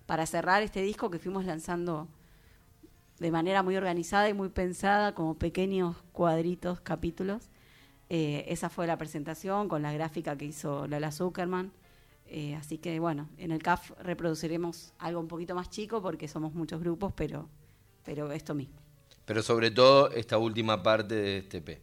[0.06, 2.08] para cerrar este disco que fuimos lanzando
[3.18, 7.48] de manera muy organizada y muy pensada, como pequeños cuadritos, capítulos,
[8.08, 11.72] esa fue la presentación con la gráfica que hizo Lola Zuckerman.
[12.26, 16.54] Eh, así que bueno, en el CAF reproduciremos algo un poquito más chico porque somos
[16.54, 17.48] muchos grupos, pero,
[18.04, 18.76] pero esto mismo.
[19.24, 21.80] Pero sobre todo esta última parte de este EP.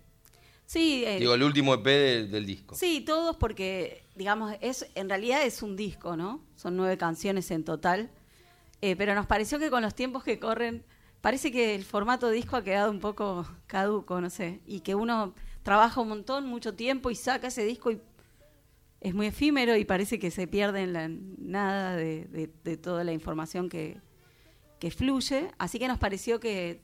[0.65, 2.75] Sí, eh, Digo, el último EP del, del disco.
[2.75, 6.41] sí, todos porque, digamos, es en realidad es un disco, ¿no?
[6.55, 8.09] Son nueve canciones en total.
[8.81, 10.83] Eh, pero nos pareció que con los tiempos que corren,
[11.21, 14.61] parece que el formato disco ha quedado un poco caduco, no sé.
[14.65, 18.01] Y que uno trabaja un montón, mucho tiempo y saca ese disco y
[19.01, 23.11] es muy efímero y parece que se pierde en la nada de, de- toda la
[23.11, 23.97] información que,
[24.79, 25.49] que fluye.
[25.57, 26.81] Así que nos pareció que,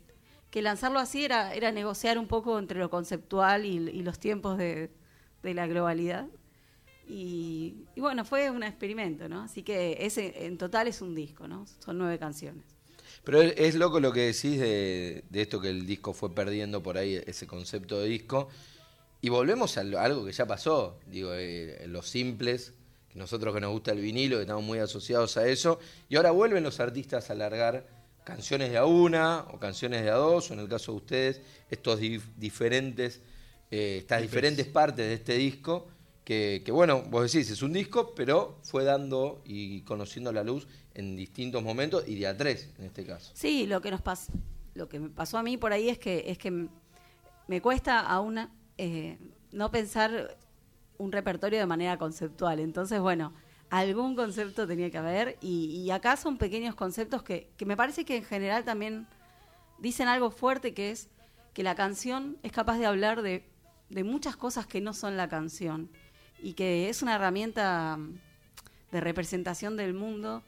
[0.49, 4.57] que lanzarlo así era, era negociar un poco entre lo conceptual y, y los tiempos
[4.57, 4.89] de,
[5.43, 6.27] de la globalidad.
[7.07, 9.43] Y, y bueno, fue un experimento, ¿no?
[9.43, 11.65] Así que ese en total es un disco, ¿no?
[11.79, 12.65] Son nueve canciones.
[13.23, 16.81] Pero es, es loco lo que decís de, de esto que el disco fue perdiendo
[16.83, 18.49] por ahí, ese concepto de disco.
[19.21, 22.73] Y volvemos a lo- algo que ya pasó, digo, eh, los simples,
[23.09, 26.31] que nosotros que nos gusta el vinilo, que estamos muy asociados a eso, y ahora
[26.31, 27.87] vuelven los artistas a alargar
[28.23, 31.41] canciones de a una o canciones de a dos, o en el caso de ustedes,
[31.69, 33.21] estos dif- diferentes,
[33.71, 35.87] eh, estas diferentes partes de este disco,
[36.23, 40.67] que, que, bueno, vos decís, es un disco, pero fue dando y conociendo la luz
[40.93, 43.31] en distintos momentos, y de a tres en este caso.
[43.33, 44.31] Sí, lo que nos pasó,
[44.75, 46.67] lo que me pasó a mí por ahí es que es que
[47.47, 48.39] me cuesta aún
[48.77, 49.17] eh,
[49.51, 50.37] no pensar
[50.97, 52.59] un repertorio de manera conceptual.
[52.59, 53.33] Entonces, bueno,
[53.69, 58.05] algún concepto tenía que haber y, y acá son pequeños conceptos que, que me parece
[58.05, 59.07] que en general también
[59.77, 61.09] dicen algo fuerte que es
[61.53, 63.43] que la canción es capaz de hablar de,
[64.03, 65.89] muchas cosas que no son la canción
[66.39, 68.19] y que es una herramienta mm,
[68.91, 70.43] de representación del mundo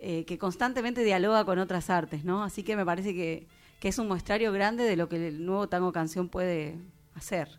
[0.00, 2.42] eh, que constantemente dialoga con otras artes, ¿no?
[2.42, 3.46] Así que me parece que,
[3.80, 6.76] que es un muestrario grande de lo que el nuevo tango canción puede
[7.14, 7.58] hacer.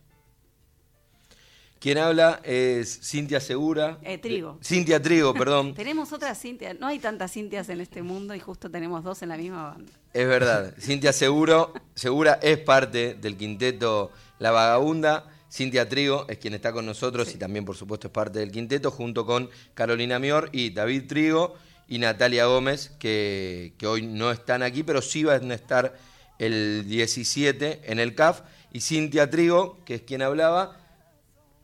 [1.81, 3.97] Quien habla es Cintia Segura.
[4.03, 4.59] Eh, Trigo.
[4.63, 5.73] Cintia Trigo, perdón.
[5.73, 9.29] Tenemos otra Cintia, no hay tantas Cintias en este mundo y justo tenemos dos en
[9.29, 9.91] la misma banda.
[10.13, 10.75] Es verdad.
[10.79, 15.27] Cintia Seguro, Segura es parte del quinteto La Vagabunda.
[15.51, 18.91] Cintia Trigo es quien está con nosotros y también, por supuesto, es parte del quinteto,
[18.91, 21.55] junto con Carolina Mior y David Trigo
[21.87, 25.97] y Natalia Gómez, que, que hoy no están aquí, pero sí van a estar
[26.37, 28.41] el 17 en el CAF.
[28.71, 30.77] Y Cintia Trigo, que es quien hablaba,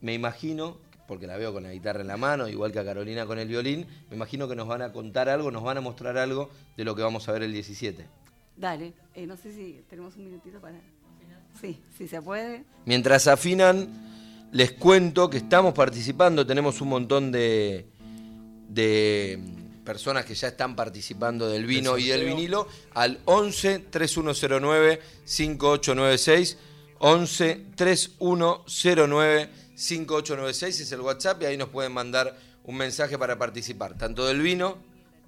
[0.02, 0.78] me imagino,
[1.08, 3.48] porque la veo con la guitarra en la mano, igual que a Carolina con el
[3.48, 3.86] violín.
[4.10, 6.96] Me imagino que nos van a contar algo, nos van a mostrar algo de lo
[6.96, 8.06] que vamos a ver el 17.
[8.56, 10.80] Dale, eh, no sé si tenemos un minutito para...
[11.62, 12.64] Sí, si se puede.
[12.86, 13.88] Mientras afinan,
[14.52, 17.88] les cuento que estamos participando, tenemos un montón de,
[18.70, 19.40] de
[19.84, 26.58] personas que ya están participando del vino y del vinilo al 11 3109 5896
[27.00, 33.96] 11 3109 5896 es el WhatsApp y ahí nos pueden mandar un mensaje para participar,
[33.96, 34.80] tanto del vino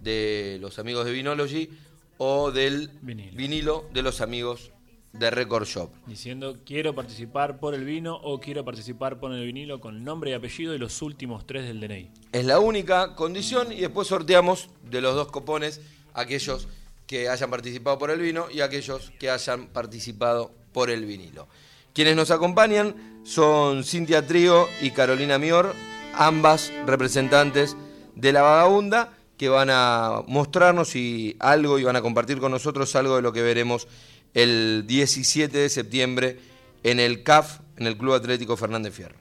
[0.01, 1.69] de los amigos de Vinology
[2.17, 3.37] o del Vinilo.
[3.37, 4.71] vinilo de los amigos
[5.13, 5.91] de Record Shop.
[6.07, 10.33] Diciendo quiero participar por el vino o quiero participar por el vinilo con nombre y
[10.33, 12.11] apellido y los últimos tres del DNI.
[12.31, 15.79] Es la única condición y después sorteamos de los dos copones
[16.15, 16.67] aquellos
[17.05, 21.47] que hayan participado por el vino y aquellos que hayan participado por el vinilo.
[21.93, 25.73] Quienes nos acompañan son Cintia Trío y Carolina Mior,
[26.15, 27.75] ambas representantes
[28.15, 32.95] de la vagabunda, que van a mostrarnos y algo y van a compartir con nosotros
[32.95, 33.87] algo de lo que veremos
[34.33, 36.39] el 17 de septiembre
[36.83, 39.15] en el CAF, en el Club Atlético Fernández Fierro.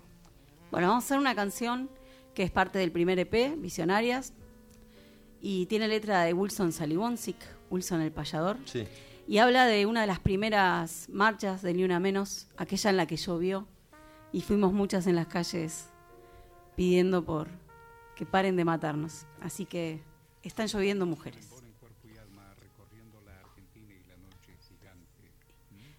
[0.71, 1.89] Bueno, vamos a hacer una canción
[2.35, 4.33] que es parte del primer EP, Visionarias,
[5.41, 7.37] y tiene letra de Wilson Salibonsic,
[7.71, 8.85] Wilson el payador, Sí.
[9.29, 13.07] y habla de una de las primeras marchas de Ni Una Menos, aquella en la
[13.07, 13.67] que llovió,
[14.33, 15.91] y fuimos muchas en las calles
[16.77, 17.49] pidiendo por
[18.15, 19.27] que paren de matarnos.
[19.41, 20.03] Así que
[20.43, 21.51] están lloviendo mujeres.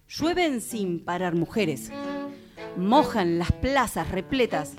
[0.08, 1.90] Llueven sin parar mujeres,
[2.76, 4.74] mojan las plazas repletas,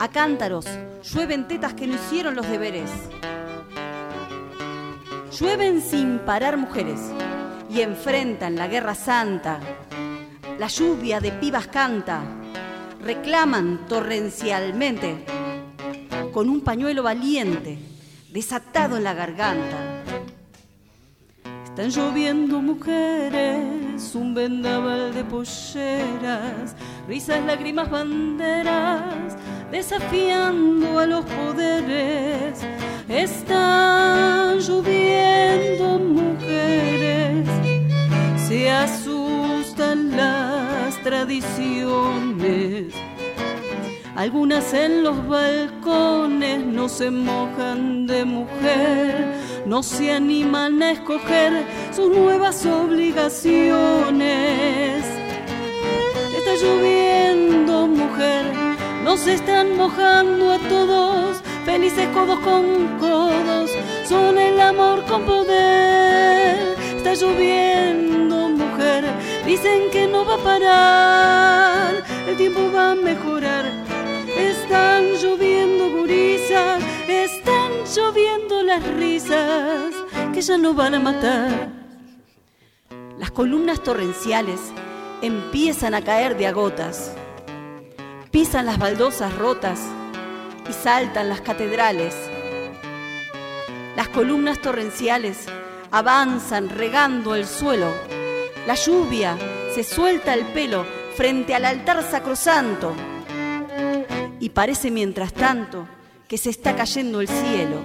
[0.00, 0.66] a cántaros
[1.02, 2.90] llueven tetas que no hicieron los deberes.
[5.38, 7.00] Llueven sin parar mujeres
[7.70, 9.60] y enfrentan la guerra santa.
[10.58, 12.24] La lluvia de pibas canta,
[13.06, 15.24] reclaman torrencialmente
[16.32, 17.78] con un pañuelo valiente
[18.32, 20.02] desatado en la garganta.
[21.64, 26.74] Están lloviendo mujeres, un vendaval de polleras,
[27.06, 29.36] risas, lágrimas, banderas,
[29.70, 32.58] desafiando a los poderes.
[33.08, 37.46] Están lloviendo mujeres,
[38.48, 40.65] se asustan las
[41.06, 42.92] tradiciones.
[44.16, 49.36] Algunas en los balcones no se mojan de mujer,
[49.66, 55.04] no se animan a escoger sus nuevas obligaciones.
[56.38, 58.44] Está lloviendo mujer,
[59.04, 63.70] nos están mojando a todos, felices codos con codos,
[64.08, 66.74] son el amor con poder.
[66.96, 69.04] Está lloviendo mujer,
[69.46, 73.64] dicen que no va a parar, el tiempo va a mejorar.
[74.36, 79.94] Están lloviendo gurisas, están lloviendo las risas
[80.34, 81.68] que ya no van a matar.
[83.18, 84.60] Las columnas torrenciales
[85.22, 87.12] empiezan a caer de a gotas,
[88.32, 89.80] pisan las baldosas rotas
[90.68, 92.14] y saltan las catedrales.
[93.94, 95.46] Las columnas torrenciales
[95.92, 98.15] avanzan regando el suelo.
[98.66, 99.38] La lluvia
[99.72, 102.92] se suelta el pelo frente al altar sacrosanto
[104.40, 105.86] y parece mientras tanto
[106.26, 107.80] que se está cayendo el cielo.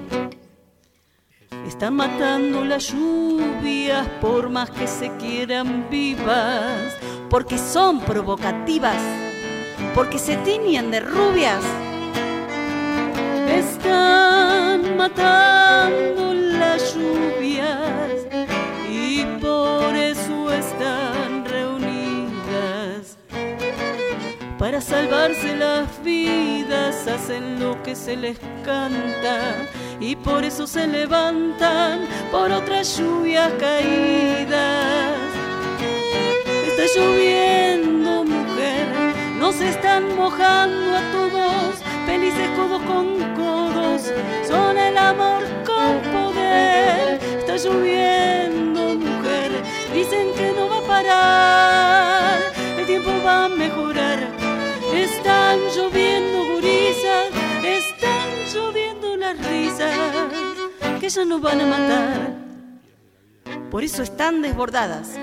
[1.68, 6.98] Están matando las lluvias por más que se quieran vivas,
[7.30, 9.02] porque son provocativas,
[9.94, 11.64] porque se tiñen de rubias.
[13.48, 16.31] Están matando
[24.62, 29.68] Para salvarse las vidas hacen lo que se les canta
[30.00, 32.02] y por eso se levantan
[32.32, 35.16] por otras lluvias caídas.
[36.68, 38.86] Está lloviendo, mujer,
[39.40, 44.14] nos están mojando a todos, felices codos con codos,
[44.48, 47.20] son el amor con poder.
[47.40, 49.52] Está lloviendo, mujer,
[49.92, 52.40] dicen que no va a parar,
[52.78, 54.31] el tiempo va a mejorar.
[55.22, 57.28] Están lloviendo gurisas,
[57.64, 59.94] están lloviendo las risas
[61.00, 62.34] que ya nos van a matar.
[63.70, 65.20] Por eso están desbordadas.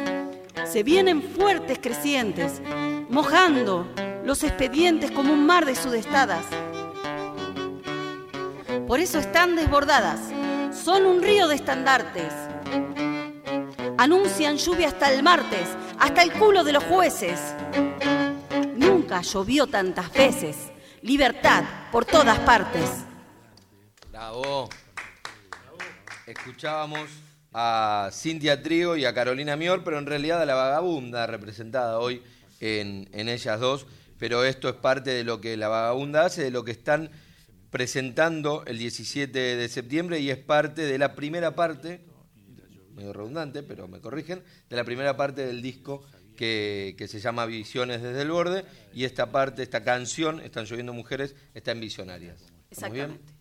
[0.67, 2.63] Se vienen fuertes crecientes,
[3.11, 3.89] mojando
[4.25, 6.47] los expedientes como un mar de sudestadas.
[8.87, 10.21] Por eso están desbordadas.
[10.73, 12.33] Son un río de estandartes.
[13.97, 15.67] Anuncian lluvia hasta el martes,
[15.99, 17.41] hasta el culo de los jueces.
[19.09, 20.57] Llovió tantas veces,
[21.01, 22.91] Libertad por todas partes.
[24.11, 24.69] Bravo.
[26.27, 27.09] Escuchábamos
[27.55, 32.23] a Cintia Trigo y a Carolina Mior, pero en realidad a la vagabunda representada hoy
[32.61, 33.87] en, en ellas dos.
[34.19, 37.11] Pero esto es parte de lo que la vagabunda hace, de lo que están
[37.71, 42.05] presentando el 17 de septiembre y es parte de la primera parte,
[42.95, 46.05] medio redundante, pero me corrigen, de la primera parte del disco
[46.39, 48.64] que, que se llama Visiones desde el borde
[48.95, 52.41] y esta parte, esta canción, Están lloviendo mujeres, está en Visionarias.
[52.70, 53.11] ¿Estamos bien?
[53.11, 53.32] Exactamente.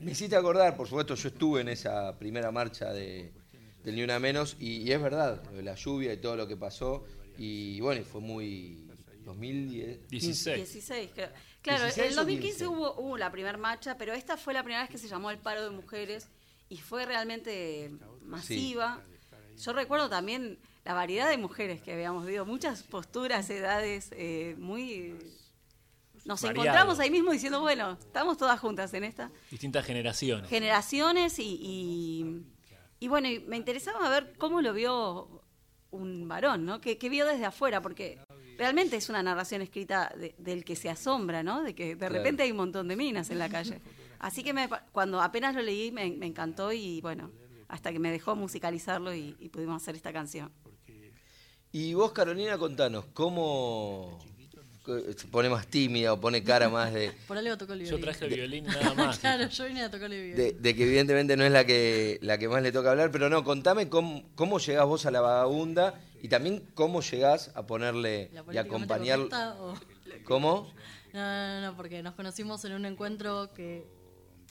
[0.00, 3.32] Me hiciste acordar, por supuesto, yo estuve en esa primera marcha de,
[3.84, 7.04] del Ni Una Menos y, y es verdad, la lluvia y todo lo que pasó
[7.38, 8.84] y bueno, y fue muy
[9.24, 10.08] 2010.
[10.08, 10.56] 16.
[10.56, 11.28] 16, creo.
[11.62, 12.66] Claro, 16 en el o 2015 15.
[12.66, 15.38] hubo, hubo la primera marcha, pero esta fue la primera vez que se llamó el
[15.38, 16.28] paro de mujeres
[16.68, 19.00] y fue realmente masiva.
[19.56, 25.16] Yo recuerdo también la variedad de mujeres que habíamos visto, muchas posturas, edades, eh, muy...
[26.24, 26.64] Nos Variado.
[26.68, 29.30] encontramos ahí mismo diciendo, bueno, estamos todas juntas en esta.
[29.50, 30.48] Distintas generaciones.
[30.48, 32.46] generaciones y, y,
[33.00, 35.42] y bueno, y me interesaba ver cómo lo vio
[35.90, 36.80] un varón, ¿no?
[36.80, 38.20] Que, que vio desde afuera, porque
[38.56, 41.62] realmente es una narración escrita de- del que se asombra, ¿no?
[41.64, 42.14] De que de Claro.
[42.14, 43.80] repente hay un montón de minas en la calle.
[44.20, 47.32] Así que me cuando apenas lo leí me, me encantó y bueno,
[47.66, 50.52] hasta que me dejó musicalizarlo y, y pudimos hacer esta canción.
[51.72, 54.18] Y vos, Carolina, contanos, ¿cómo
[54.84, 58.02] se pone más tímida o pone cara más de, Por algo tocó el Yo violín.
[58.04, 59.18] traje el violín nada más.
[59.20, 60.36] claro, yo vine a tocar el violín.
[60.36, 63.10] de, de que evidentemente no es la que, la que más le toca hablar?
[63.12, 67.64] Pero no, contame cómo, cómo llegás vos a la vagabunda y también cómo llegás a
[67.66, 69.18] ponerle ¿La y acompañar...
[69.18, 69.74] correcta o-
[70.24, 70.72] ¿Cómo?
[71.12, 73.86] No, no, no, porque nos conocimos en un encuentro que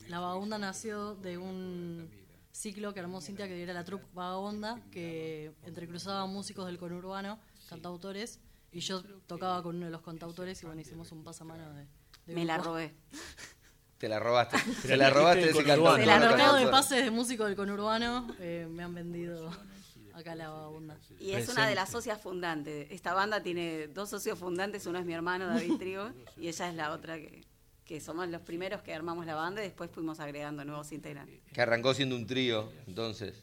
[0.07, 2.09] la vagabunda nació de un
[2.51, 7.39] ciclo que armó Cintia, que era la troupe vagabunda, que entrecruzaba músicos del conurbano,
[7.69, 8.39] cantautores,
[8.71, 11.87] y yo tocaba con uno de los cantautores y bueno, hicimos un pasamano de,
[12.25, 12.93] de Me la robé.
[14.01, 14.57] Te la robaste.
[14.81, 16.01] Te la robaste de ese cantante.
[16.01, 19.51] El mercado de pases de músicos del conurbano eh, me han vendido
[20.13, 20.97] acá la vagabunda.
[21.19, 22.87] Y es una de las socias fundantes.
[22.89, 26.75] Esta banda tiene dos socios fundantes, uno es mi hermano David Trigo y ella es
[26.75, 27.45] la otra que,
[27.91, 31.41] que somos los primeros que armamos la banda y después fuimos agregando nuevos integrantes.
[31.51, 33.35] Que arrancó siendo un trío, entonces.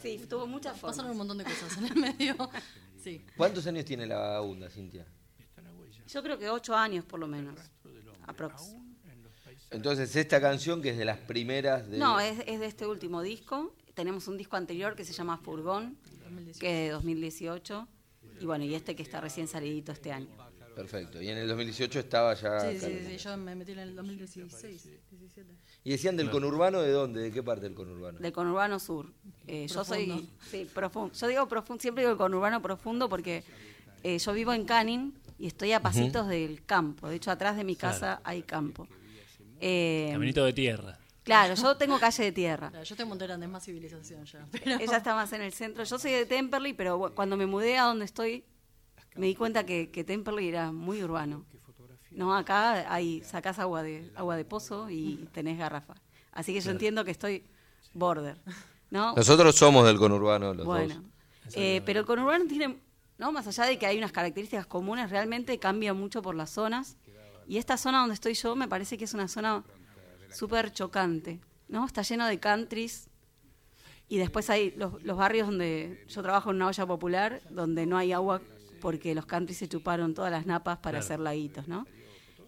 [0.00, 1.36] Sí, tuvo muchas Pasaron un formas.
[1.36, 2.34] montón de cosas en el medio.
[2.96, 3.22] Sí.
[3.36, 5.04] ¿Cuántos años tiene la vagabunda, Cintia?
[6.08, 7.60] Yo creo que ocho años por lo menos.
[8.26, 8.74] Aprox.
[9.70, 11.98] Entonces, esta canción, que es de las primeras de...
[11.98, 13.74] No, es, es de este último disco.
[13.92, 15.98] Tenemos un disco anterior que se llama Furgón,
[16.58, 17.86] que es de 2018.
[18.40, 20.28] Y bueno, y este que está recién salidito este año.
[20.74, 21.22] Perfecto.
[21.22, 22.60] Y en el 2018 estaba ya...
[22.60, 25.54] Sí, sí, sí, yo me metí en el 2016, 17.
[25.84, 27.20] ¿Y decían del conurbano de dónde?
[27.22, 28.18] ¿De qué parte del conurbano?
[28.18, 29.12] Del conurbano sur.
[29.46, 30.06] Eh, yo soy.
[30.06, 30.32] Profundo.
[30.50, 31.14] Sí, profundo.
[31.14, 33.44] Yo digo profundo, siempre digo el conurbano profundo porque
[34.02, 37.08] eh, yo vivo en Canning y estoy a pasitos del campo.
[37.08, 38.88] De hecho, atrás de mi casa hay campo.
[39.60, 40.98] Eh, Caminito de tierra.
[41.22, 42.70] claro, yo tengo calle de tierra.
[42.70, 44.46] Claro, yo te monté grande, es más civilización ya.
[44.50, 45.84] Pero Ella está más en el centro.
[45.84, 48.44] Yo soy de Temperley, pero cuando me mudé a donde estoy,
[49.14, 51.44] me di cuenta que, que Temperley era muy urbano.
[52.10, 55.94] No, acá hay, sacás agua de, agua de pozo y tenés garrafa.
[56.32, 57.44] Así que yo entiendo que estoy
[57.92, 58.36] border.
[58.90, 59.14] ¿no?
[59.14, 60.94] Nosotros somos del conurbano, los Bueno,
[61.44, 61.54] dos.
[61.56, 62.78] eh, pero el conurbano tiene,
[63.18, 66.96] no más allá de que hay unas características comunes, realmente cambia mucho por las zonas.
[67.46, 69.64] Y esta zona donde estoy yo me parece que es una zona
[70.32, 71.84] súper chocante, ¿no?
[71.84, 73.08] Está lleno de countries
[74.08, 77.96] y después hay los, los barrios donde yo trabajo en una olla popular, donde no
[77.98, 78.40] hay agua
[78.84, 81.86] porque los countries se chuparon todas las napas para hacer laguitos, ¿no?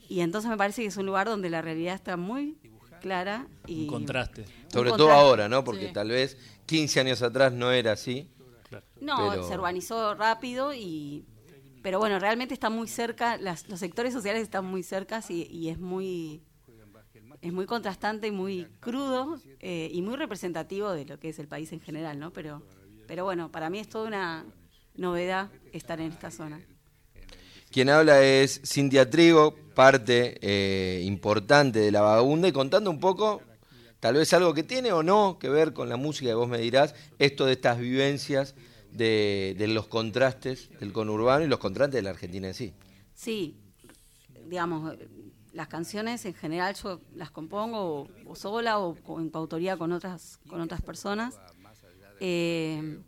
[0.06, 2.58] Y entonces me parece que es un lugar donde la realidad está muy
[3.00, 4.44] clara y Un contraste.
[4.68, 5.64] Sobre un todo ahora, ¿no?
[5.64, 5.92] Porque Sí.
[5.94, 8.28] tal vez 15 años atrás no era así.
[9.00, 11.24] No, Pero- se urbanizó rápido y
[11.82, 15.70] pero bueno, realmente está muy cerca, las- los sectores sociales están muy cerca y, y
[15.70, 16.42] es muy
[17.40, 21.48] es muy contrastante y muy crudo eh, y muy representativo de lo que es el
[21.48, 22.30] país en general, ¿no?
[22.32, 22.62] Pero
[23.06, 24.44] pero bueno, para mí es toda una
[24.96, 26.60] novedad estar en esta zona.
[27.70, 33.42] Quien habla es Cintia Trigo, parte eh, importante de la vagabunda, y contando un poco,
[34.00, 36.58] tal vez algo que tiene o no que ver con la música, que vos me
[36.58, 38.54] dirás, esto de estas vivencias
[38.92, 42.72] de, de los contrastes del conurbano y los contrastes de la Argentina en sí.
[43.14, 43.56] Sí,
[44.46, 44.96] digamos,
[45.56, 50.60] las canciones en general yo las compongo o, sola o, en coautoría con otras, con
[50.60, 51.40] otras personas.
[52.20, 53.00] Eh,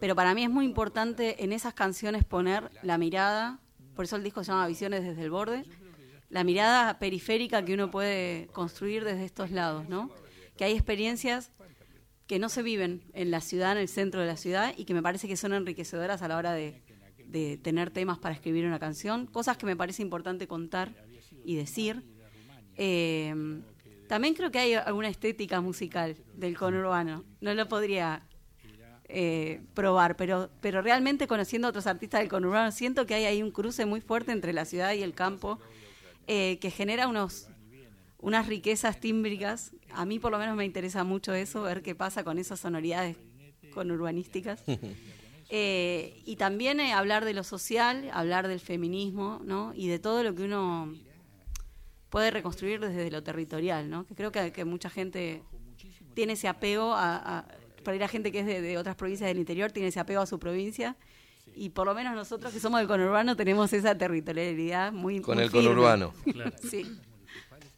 [0.00, 3.60] pero para mí es muy importante en esas canciones poner la mirada,
[3.94, 5.64] por eso el disco se llama Visiones desde el borde,
[6.30, 10.10] la mirada periférica que uno puede construir desde estos lados, ¿no?
[10.56, 11.52] Que hay experiencias
[12.26, 14.94] que no se viven en la ciudad, en el centro de la ciudad, y que
[14.94, 16.82] me parece que son enriquecedoras a la hora de,
[17.62, 20.94] tener temas para escribir una canción, cosas que me parece importante contar
[21.44, 22.02] y decir.
[22.76, 23.34] Eh,
[24.08, 27.24] también creo que hay alguna estética musical del conurbano.
[27.40, 28.27] No lo podría
[29.08, 33.42] eh, probar, pero, pero realmente conociendo a otros artistas del conurbano, siento que hay ahí
[33.42, 35.58] un cruce muy fuerte entre la ciudad y el campo
[36.26, 37.48] eh, que genera unos
[38.20, 39.72] unas riquezas tímbricas.
[39.92, 43.16] A mí por lo menos me interesa mucho eso, ver qué pasa con esas sonoridades
[43.72, 44.62] conurbanísticas.
[45.50, 49.72] Eh, y también eh, hablar de lo social, hablar del feminismo, ¿no?
[49.74, 50.92] Y de todo lo que uno
[52.10, 54.04] puede reconstruir desde lo territorial, ¿no?
[54.04, 55.42] Que creo que, que mucha gente
[56.12, 57.44] tiene ese apego a, a
[57.82, 60.20] para ir a gente que es de, de otras provincias del interior, tiene ese apego
[60.20, 60.96] a su provincia.
[61.54, 65.44] Y por lo menos nosotros que somos del conurbano tenemos esa territorialidad muy Con muy
[65.44, 65.66] el firme.
[65.66, 66.14] conurbano.
[66.32, 66.52] Claro.
[66.62, 66.86] Sí.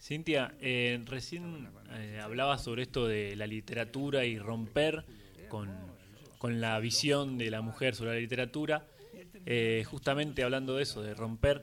[0.02, 5.04] Cintia, eh, recién eh, hablabas sobre esto de la literatura y romper
[5.48, 5.70] con,
[6.38, 8.86] con la visión de la mujer sobre la literatura.
[9.46, 11.62] Eh, justamente hablando de eso, de romper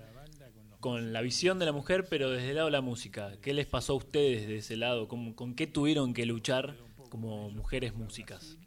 [0.79, 3.33] con la visión de la mujer, pero desde el lado de la música.
[3.41, 5.07] ¿Qué les pasó a ustedes de ese lado?
[5.07, 6.75] ¿Con, con qué tuvieron que luchar
[7.09, 8.57] como mujeres músicas?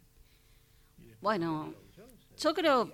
[1.21, 1.73] Bueno,
[2.37, 2.91] yo creo,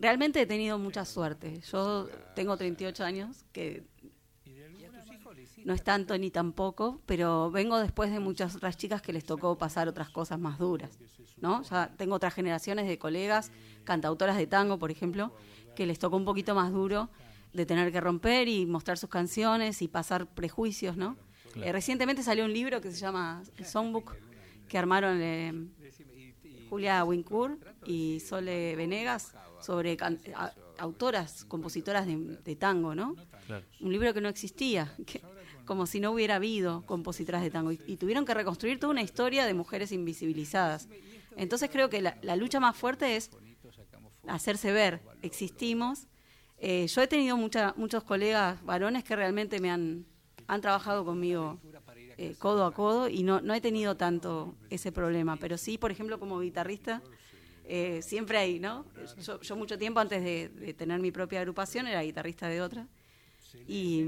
[0.00, 1.60] realmente he tenido mucha suerte.
[1.70, 3.86] Yo tengo 38 años, que
[5.64, 9.56] no es tanto ni tampoco, pero vengo después de muchas otras chicas que les tocó
[9.58, 10.98] pasar otras cosas más duras,
[11.36, 11.62] ¿no?
[11.62, 13.52] Ya tengo otras generaciones de colegas,
[13.84, 15.32] cantautoras de tango, por ejemplo,
[15.76, 17.10] que les tocó un poquito más duro
[17.52, 21.16] de tener que romper y mostrar sus canciones y pasar prejuicios, ¿no?
[21.52, 21.68] Claro.
[21.68, 24.14] Eh, recientemente salió un libro que se llama el Songbook,
[24.70, 25.52] que armaron eh,
[26.70, 33.16] Julia Wincourt y Sole Venegas sobre can- a- autoras, compositoras de, de tango, ¿no?
[33.46, 33.66] Claro.
[33.80, 35.20] Un libro que no existía, que-
[35.66, 37.72] como si no hubiera habido compositoras de tango.
[37.72, 40.88] Y, y tuvieron que reconstruir toda una historia de mujeres invisibilizadas.
[41.36, 43.30] Entonces creo que la, la lucha más fuerte es
[44.26, 46.06] hacerse ver, existimos.
[46.58, 50.06] Eh, yo he tenido mucha, muchos colegas varones que realmente me han,
[50.46, 51.58] han trabajado conmigo
[52.22, 55.90] eh, codo a codo y no, no he tenido tanto ese problema, pero sí, por
[55.90, 57.00] ejemplo, como guitarrista,
[57.64, 58.84] eh, siempre hay, ¿no?
[59.24, 62.86] Yo, yo mucho tiempo antes de, de tener mi propia agrupación era guitarrista de otra
[63.66, 64.04] y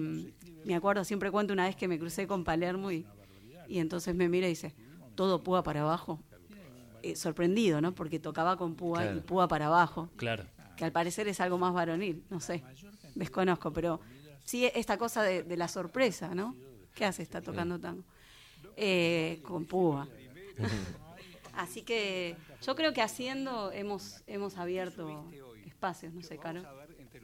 [0.64, 3.06] me acuerdo, siempre cuento una vez que me crucé con Palermo y,
[3.66, 4.74] y entonces me mira y dice,
[5.14, 6.20] todo púa para abajo.
[7.04, 7.92] Eh, sorprendido, ¿no?
[7.94, 10.44] Porque tocaba con púa y púa para abajo Claro.
[10.76, 12.62] que al parecer es algo más varonil, no sé,
[13.16, 14.00] desconozco, pero
[14.44, 16.54] sí esta cosa de, de la sorpresa, ¿no?
[16.95, 17.22] ¿Qué hace?
[17.22, 18.03] Está tocando tango.
[18.76, 20.09] Eh, con púa.
[21.55, 25.24] Así que yo creo que haciendo hemos, hemos abierto
[25.66, 26.62] espacios, no sé, Caro.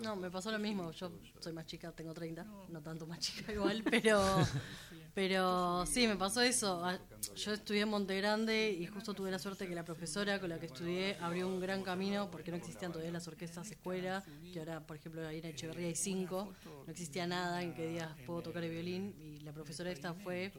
[0.02, 0.92] No, me pasó lo mismo.
[0.92, 2.80] Yo soy más chica, tengo 30, no.
[2.80, 4.20] Tanto más chica igual, pero
[5.14, 6.84] pero sí, me pasó eso.
[6.84, 6.98] Ah,
[7.36, 10.58] Yo estudié en Monte Grande y justo tuve la suerte que la profesora con la
[10.60, 14.22] que estudié abrió un gran camino porque no existían todavía las orquestas escuela,
[14.52, 16.54] que ahora, por ejemplo, ahí en Echeverría hay cinco,
[16.86, 20.52] no existía nada en que digas puedo tocar el violín y la profesora esta fue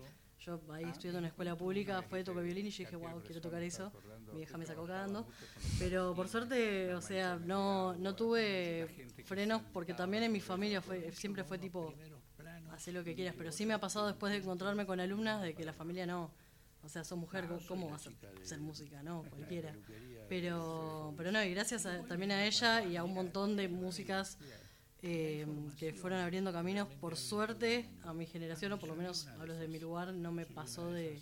[0.58, 3.42] yo ahí estudiando en una escuela pública, fue tocar violín y yo dije, wow, quiero
[3.42, 3.92] tocar eso.
[4.34, 5.28] Mi hija me sacó cagando.
[5.78, 8.88] Pero por suerte, o sea, no, no tuve
[9.26, 11.94] frenos porque también en mi familia fue siempre fue tipo,
[12.72, 13.36] hacer lo que quieras.
[13.38, 16.32] Pero sí me ha pasado después de encontrarme con alumnas de que la familia no.
[16.82, 19.04] O sea, sos mujer, ¿cómo- ¿cómo vas a hacer música?
[19.04, 19.76] No, cualquiera.
[20.30, 24.38] Pero, pero no, y gracias a- también a ella y a un montón de músicas
[25.02, 25.46] eh,
[25.78, 26.88] que fueron abriendo caminos.
[27.00, 30.46] Por suerte, a mi generación, o por lo menos hablo de mi lugar, no me
[30.46, 31.22] pasó de,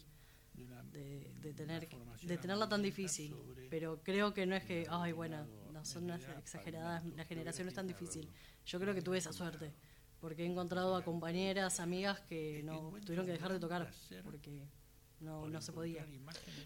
[0.92, 1.88] de, de tener
[2.24, 3.36] de tenerla tan difícil.
[3.70, 7.70] Pero creo que no es que, ay, bueno, no son unas exageradas, la generación no
[7.70, 8.30] es tan difícil.
[8.66, 9.74] Yo creo que tuve esa suerte,
[10.20, 13.92] porque he encontrado a compañeras, amigas que no tuvieron que dejar de tocar,
[14.24, 14.68] porque
[15.20, 16.06] no, no se podía.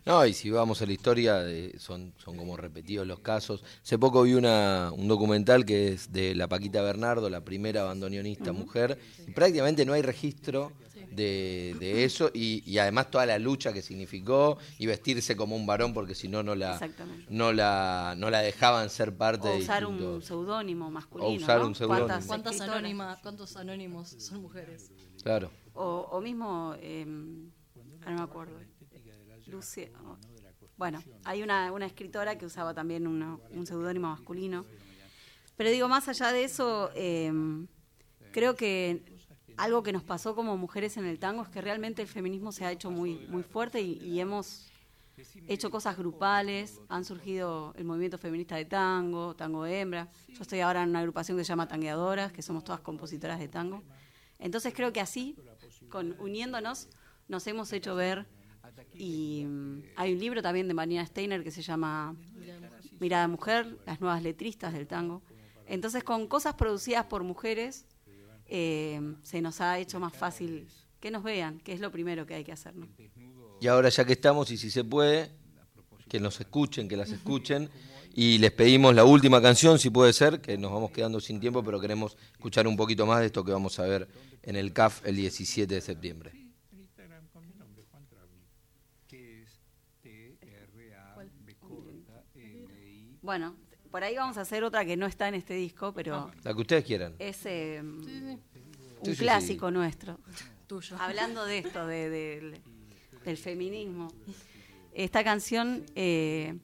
[0.05, 1.43] No, y si vamos a la historia,
[1.77, 3.63] son, son como repetidos los casos.
[3.81, 8.51] Hace poco vi una, un documental que es de la Paquita Bernardo, la primera bandoneonista
[8.51, 8.97] mujer,
[9.27, 10.71] y prácticamente no hay registro
[11.11, 15.65] de, de eso, y, y además toda la lucha que significó, y vestirse como un
[15.65, 16.79] varón, porque si no, no la,
[17.29, 21.29] no la, no la dejaban ser parte O de usar un seudónimo masculino.
[21.29, 21.67] O usar ¿no?
[21.67, 22.07] un seudónimo.
[22.07, 22.79] ¿Cuántas ¿Cuántas escritoras?
[22.79, 24.91] anónimas, ¿Cuántos anónimos son mujeres?
[25.21, 25.51] Claro.
[25.73, 27.60] O, o mismo, eh, ah,
[28.05, 28.57] no me acuerdo,
[29.47, 29.89] Lucia.
[30.77, 34.65] Bueno, hay una, una escritora que usaba también una- un seudónimo masculino.
[35.57, 37.31] Pero digo, más allá de eso, eh,
[38.31, 39.03] creo que
[39.57, 42.65] algo que nos pasó como mujeres en el tango es que realmente el feminismo se
[42.65, 44.71] ha hecho muy, muy fuerte y, y hemos
[45.47, 50.09] hecho cosas grupales, han surgido el movimiento feminista de tango, tango de hembra.
[50.29, 53.47] Yo estoy ahora en una agrupación que se llama Tangueadoras, que somos todas compositoras de
[53.47, 53.83] tango.
[54.39, 55.35] Entonces creo que así,
[55.89, 56.87] con uniéndonos,
[57.31, 58.27] nos hemos hecho ver.
[58.93, 62.15] Y mm, hay un libro también de Marina Steiner que se llama
[62.99, 65.23] Mirada Mujer, las nuevas letristas del tango.
[65.65, 67.85] Entonces con cosas producidas por mujeres
[68.45, 70.67] eh, se nos ha hecho más fácil
[70.99, 72.75] que nos vean, que es lo primero que hay que hacer.
[72.75, 72.87] ¿no?
[73.61, 75.31] Y ahora ya que estamos, y si se puede,
[76.09, 77.69] que nos escuchen, que las escuchen.
[78.13, 81.63] Y les pedimos la última canción, si puede ser, que nos vamos quedando sin tiempo,
[81.63, 84.09] pero queremos escuchar un poquito más de esto que vamos a ver
[84.43, 86.40] en el CAF el 17 de septiembre.
[93.31, 93.55] Bueno,
[93.91, 96.59] por ahí vamos a hacer otra que no está en este disco, pero La que
[96.59, 97.15] ustedes quieran.
[97.17, 98.41] es eh, un
[99.05, 99.73] Sí, sí, clásico sí.
[99.73, 100.19] nuestro.
[100.67, 100.97] Tuyo.
[100.99, 102.59] Hablando de esto, de- del-
[103.23, 104.09] del feminismo.
[104.93, 106.57] Esta canción eh,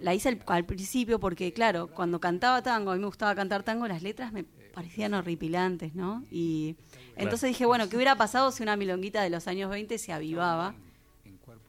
[0.00, 3.62] la hice al, al principio porque, claro, cuando cantaba tango, a mí me gustaba cantar
[3.62, 6.24] tango, las letras me parecían horripilantes, ¿no?
[6.30, 6.76] Y
[7.14, 10.74] entonces dije, bueno, ¿qué hubiera pasado si una milonguita de los años 20 se avivaba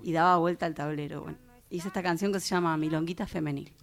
[0.02, 1.24] y daba vuelta al tablero?
[1.24, 1.38] Bueno,
[1.70, 3.74] hice esta canción que se llama Milonguita Femenil.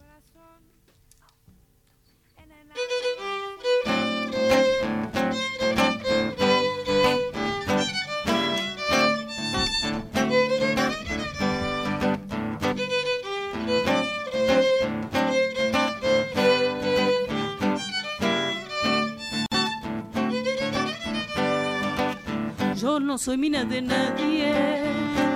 [23.00, 24.52] No soy mina de nadie,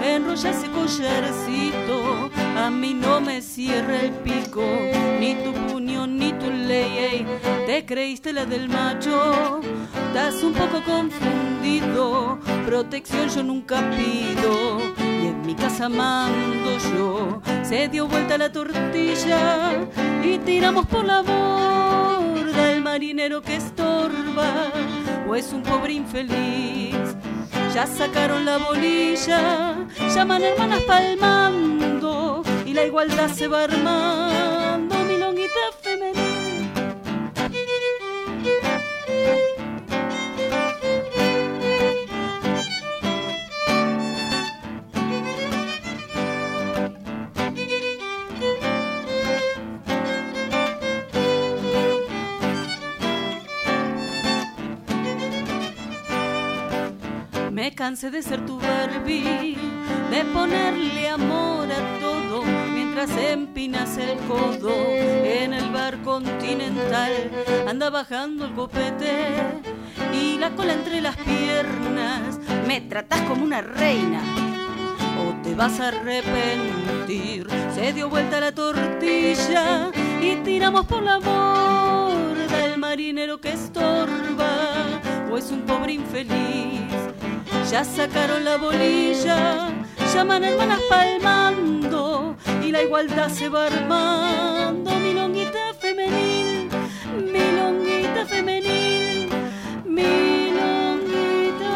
[0.05, 4.63] enrolla ese collarcito, a mí no me cierra el pico,
[5.19, 7.27] ni tu puño ni tu ley, ey.
[7.67, 9.61] te creíste la del macho,
[10.09, 17.89] estás un poco confundido, protección yo nunca pido, y en mi casa mando yo, se
[17.89, 19.73] dio vuelta la tortilla
[20.23, 22.73] y tiramos por la borda.
[22.73, 24.71] El marinero que estorba,
[25.27, 26.92] o es un pobre infeliz.
[27.75, 29.75] Ya sacaron la bolilla,
[30.15, 34.52] llaman hermanas palmando y la igualdad se va armando,
[57.63, 59.57] Me cansé de ser tu Barbie,
[60.11, 62.43] de ponerle amor a todo
[62.75, 67.13] mientras empinas el codo en el bar continental.
[67.69, 69.29] Anda bajando el copete
[70.13, 72.41] y la cola entre las piernas.
[72.67, 74.23] Me tratás como una reina
[75.21, 77.47] o te vas a arrepentir.
[77.77, 84.75] Se dio vuelta la tortilla y tiramos por la borda el marinero que estorba
[85.31, 86.92] o es un pobre infeliz.
[87.73, 89.71] Ya sacaron la bolilla,
[90.13, 94.91] llaman hermanas palmando y la igualdad se va armando.
[94.97, 96.69] Milonguita femenil,
[97.33, 99.31] milonguita femenil,
[99.87, 101.73] milonguita.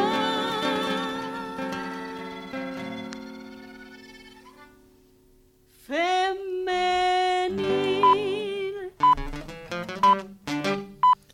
[5.87, 7.57] Femenil.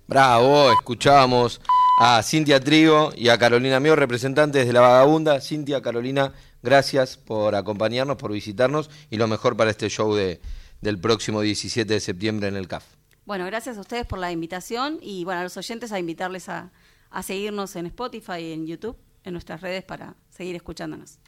[0.06, 1.60] Bravo, escuchábamos
[1.99, 5.40] a Cintia Trigo y a Carolina Mío, representantes de la Vagabunda.
[5.40, 6.32] Cintia, Carolina,
[6.62, 10.40] gracias por acompañarnos, por visitarnos y lo mejor para este show de,
[10.80, 12.84] del próximo 17 de septiembre en el CAF.
[13.24, 16.72] Bueno, gracias a ustedes por la invitación y bueno, a los oyentes a invitarles a,
[17.11, 21.18] a seguirnos en Spotify y en YouTube, en nuestras redes para seguir escuchándonos.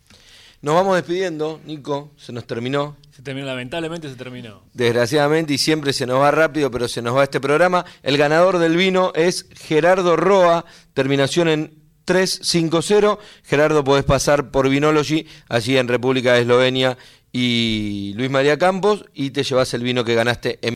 [0.63, 2.97] Nos vamos despidiendo, Nico, se nos terminó.
[3.11, 4.63] Se terminó, lamentablemente se terminó.
[4.73, 7.85] Desgraciadamente, y siempre se nos va rápido, pero se nos va este programa.
[8.03, 13.19] El ganador del vino es Gerardo Roa, terminación en 350.
[13.45, 16.97] Gerardo, podés pasar por Vinology, allí en República de Eslovenia,
[17.31, 20.73] y Luis María Campos, y te llevas el vino que ganaste en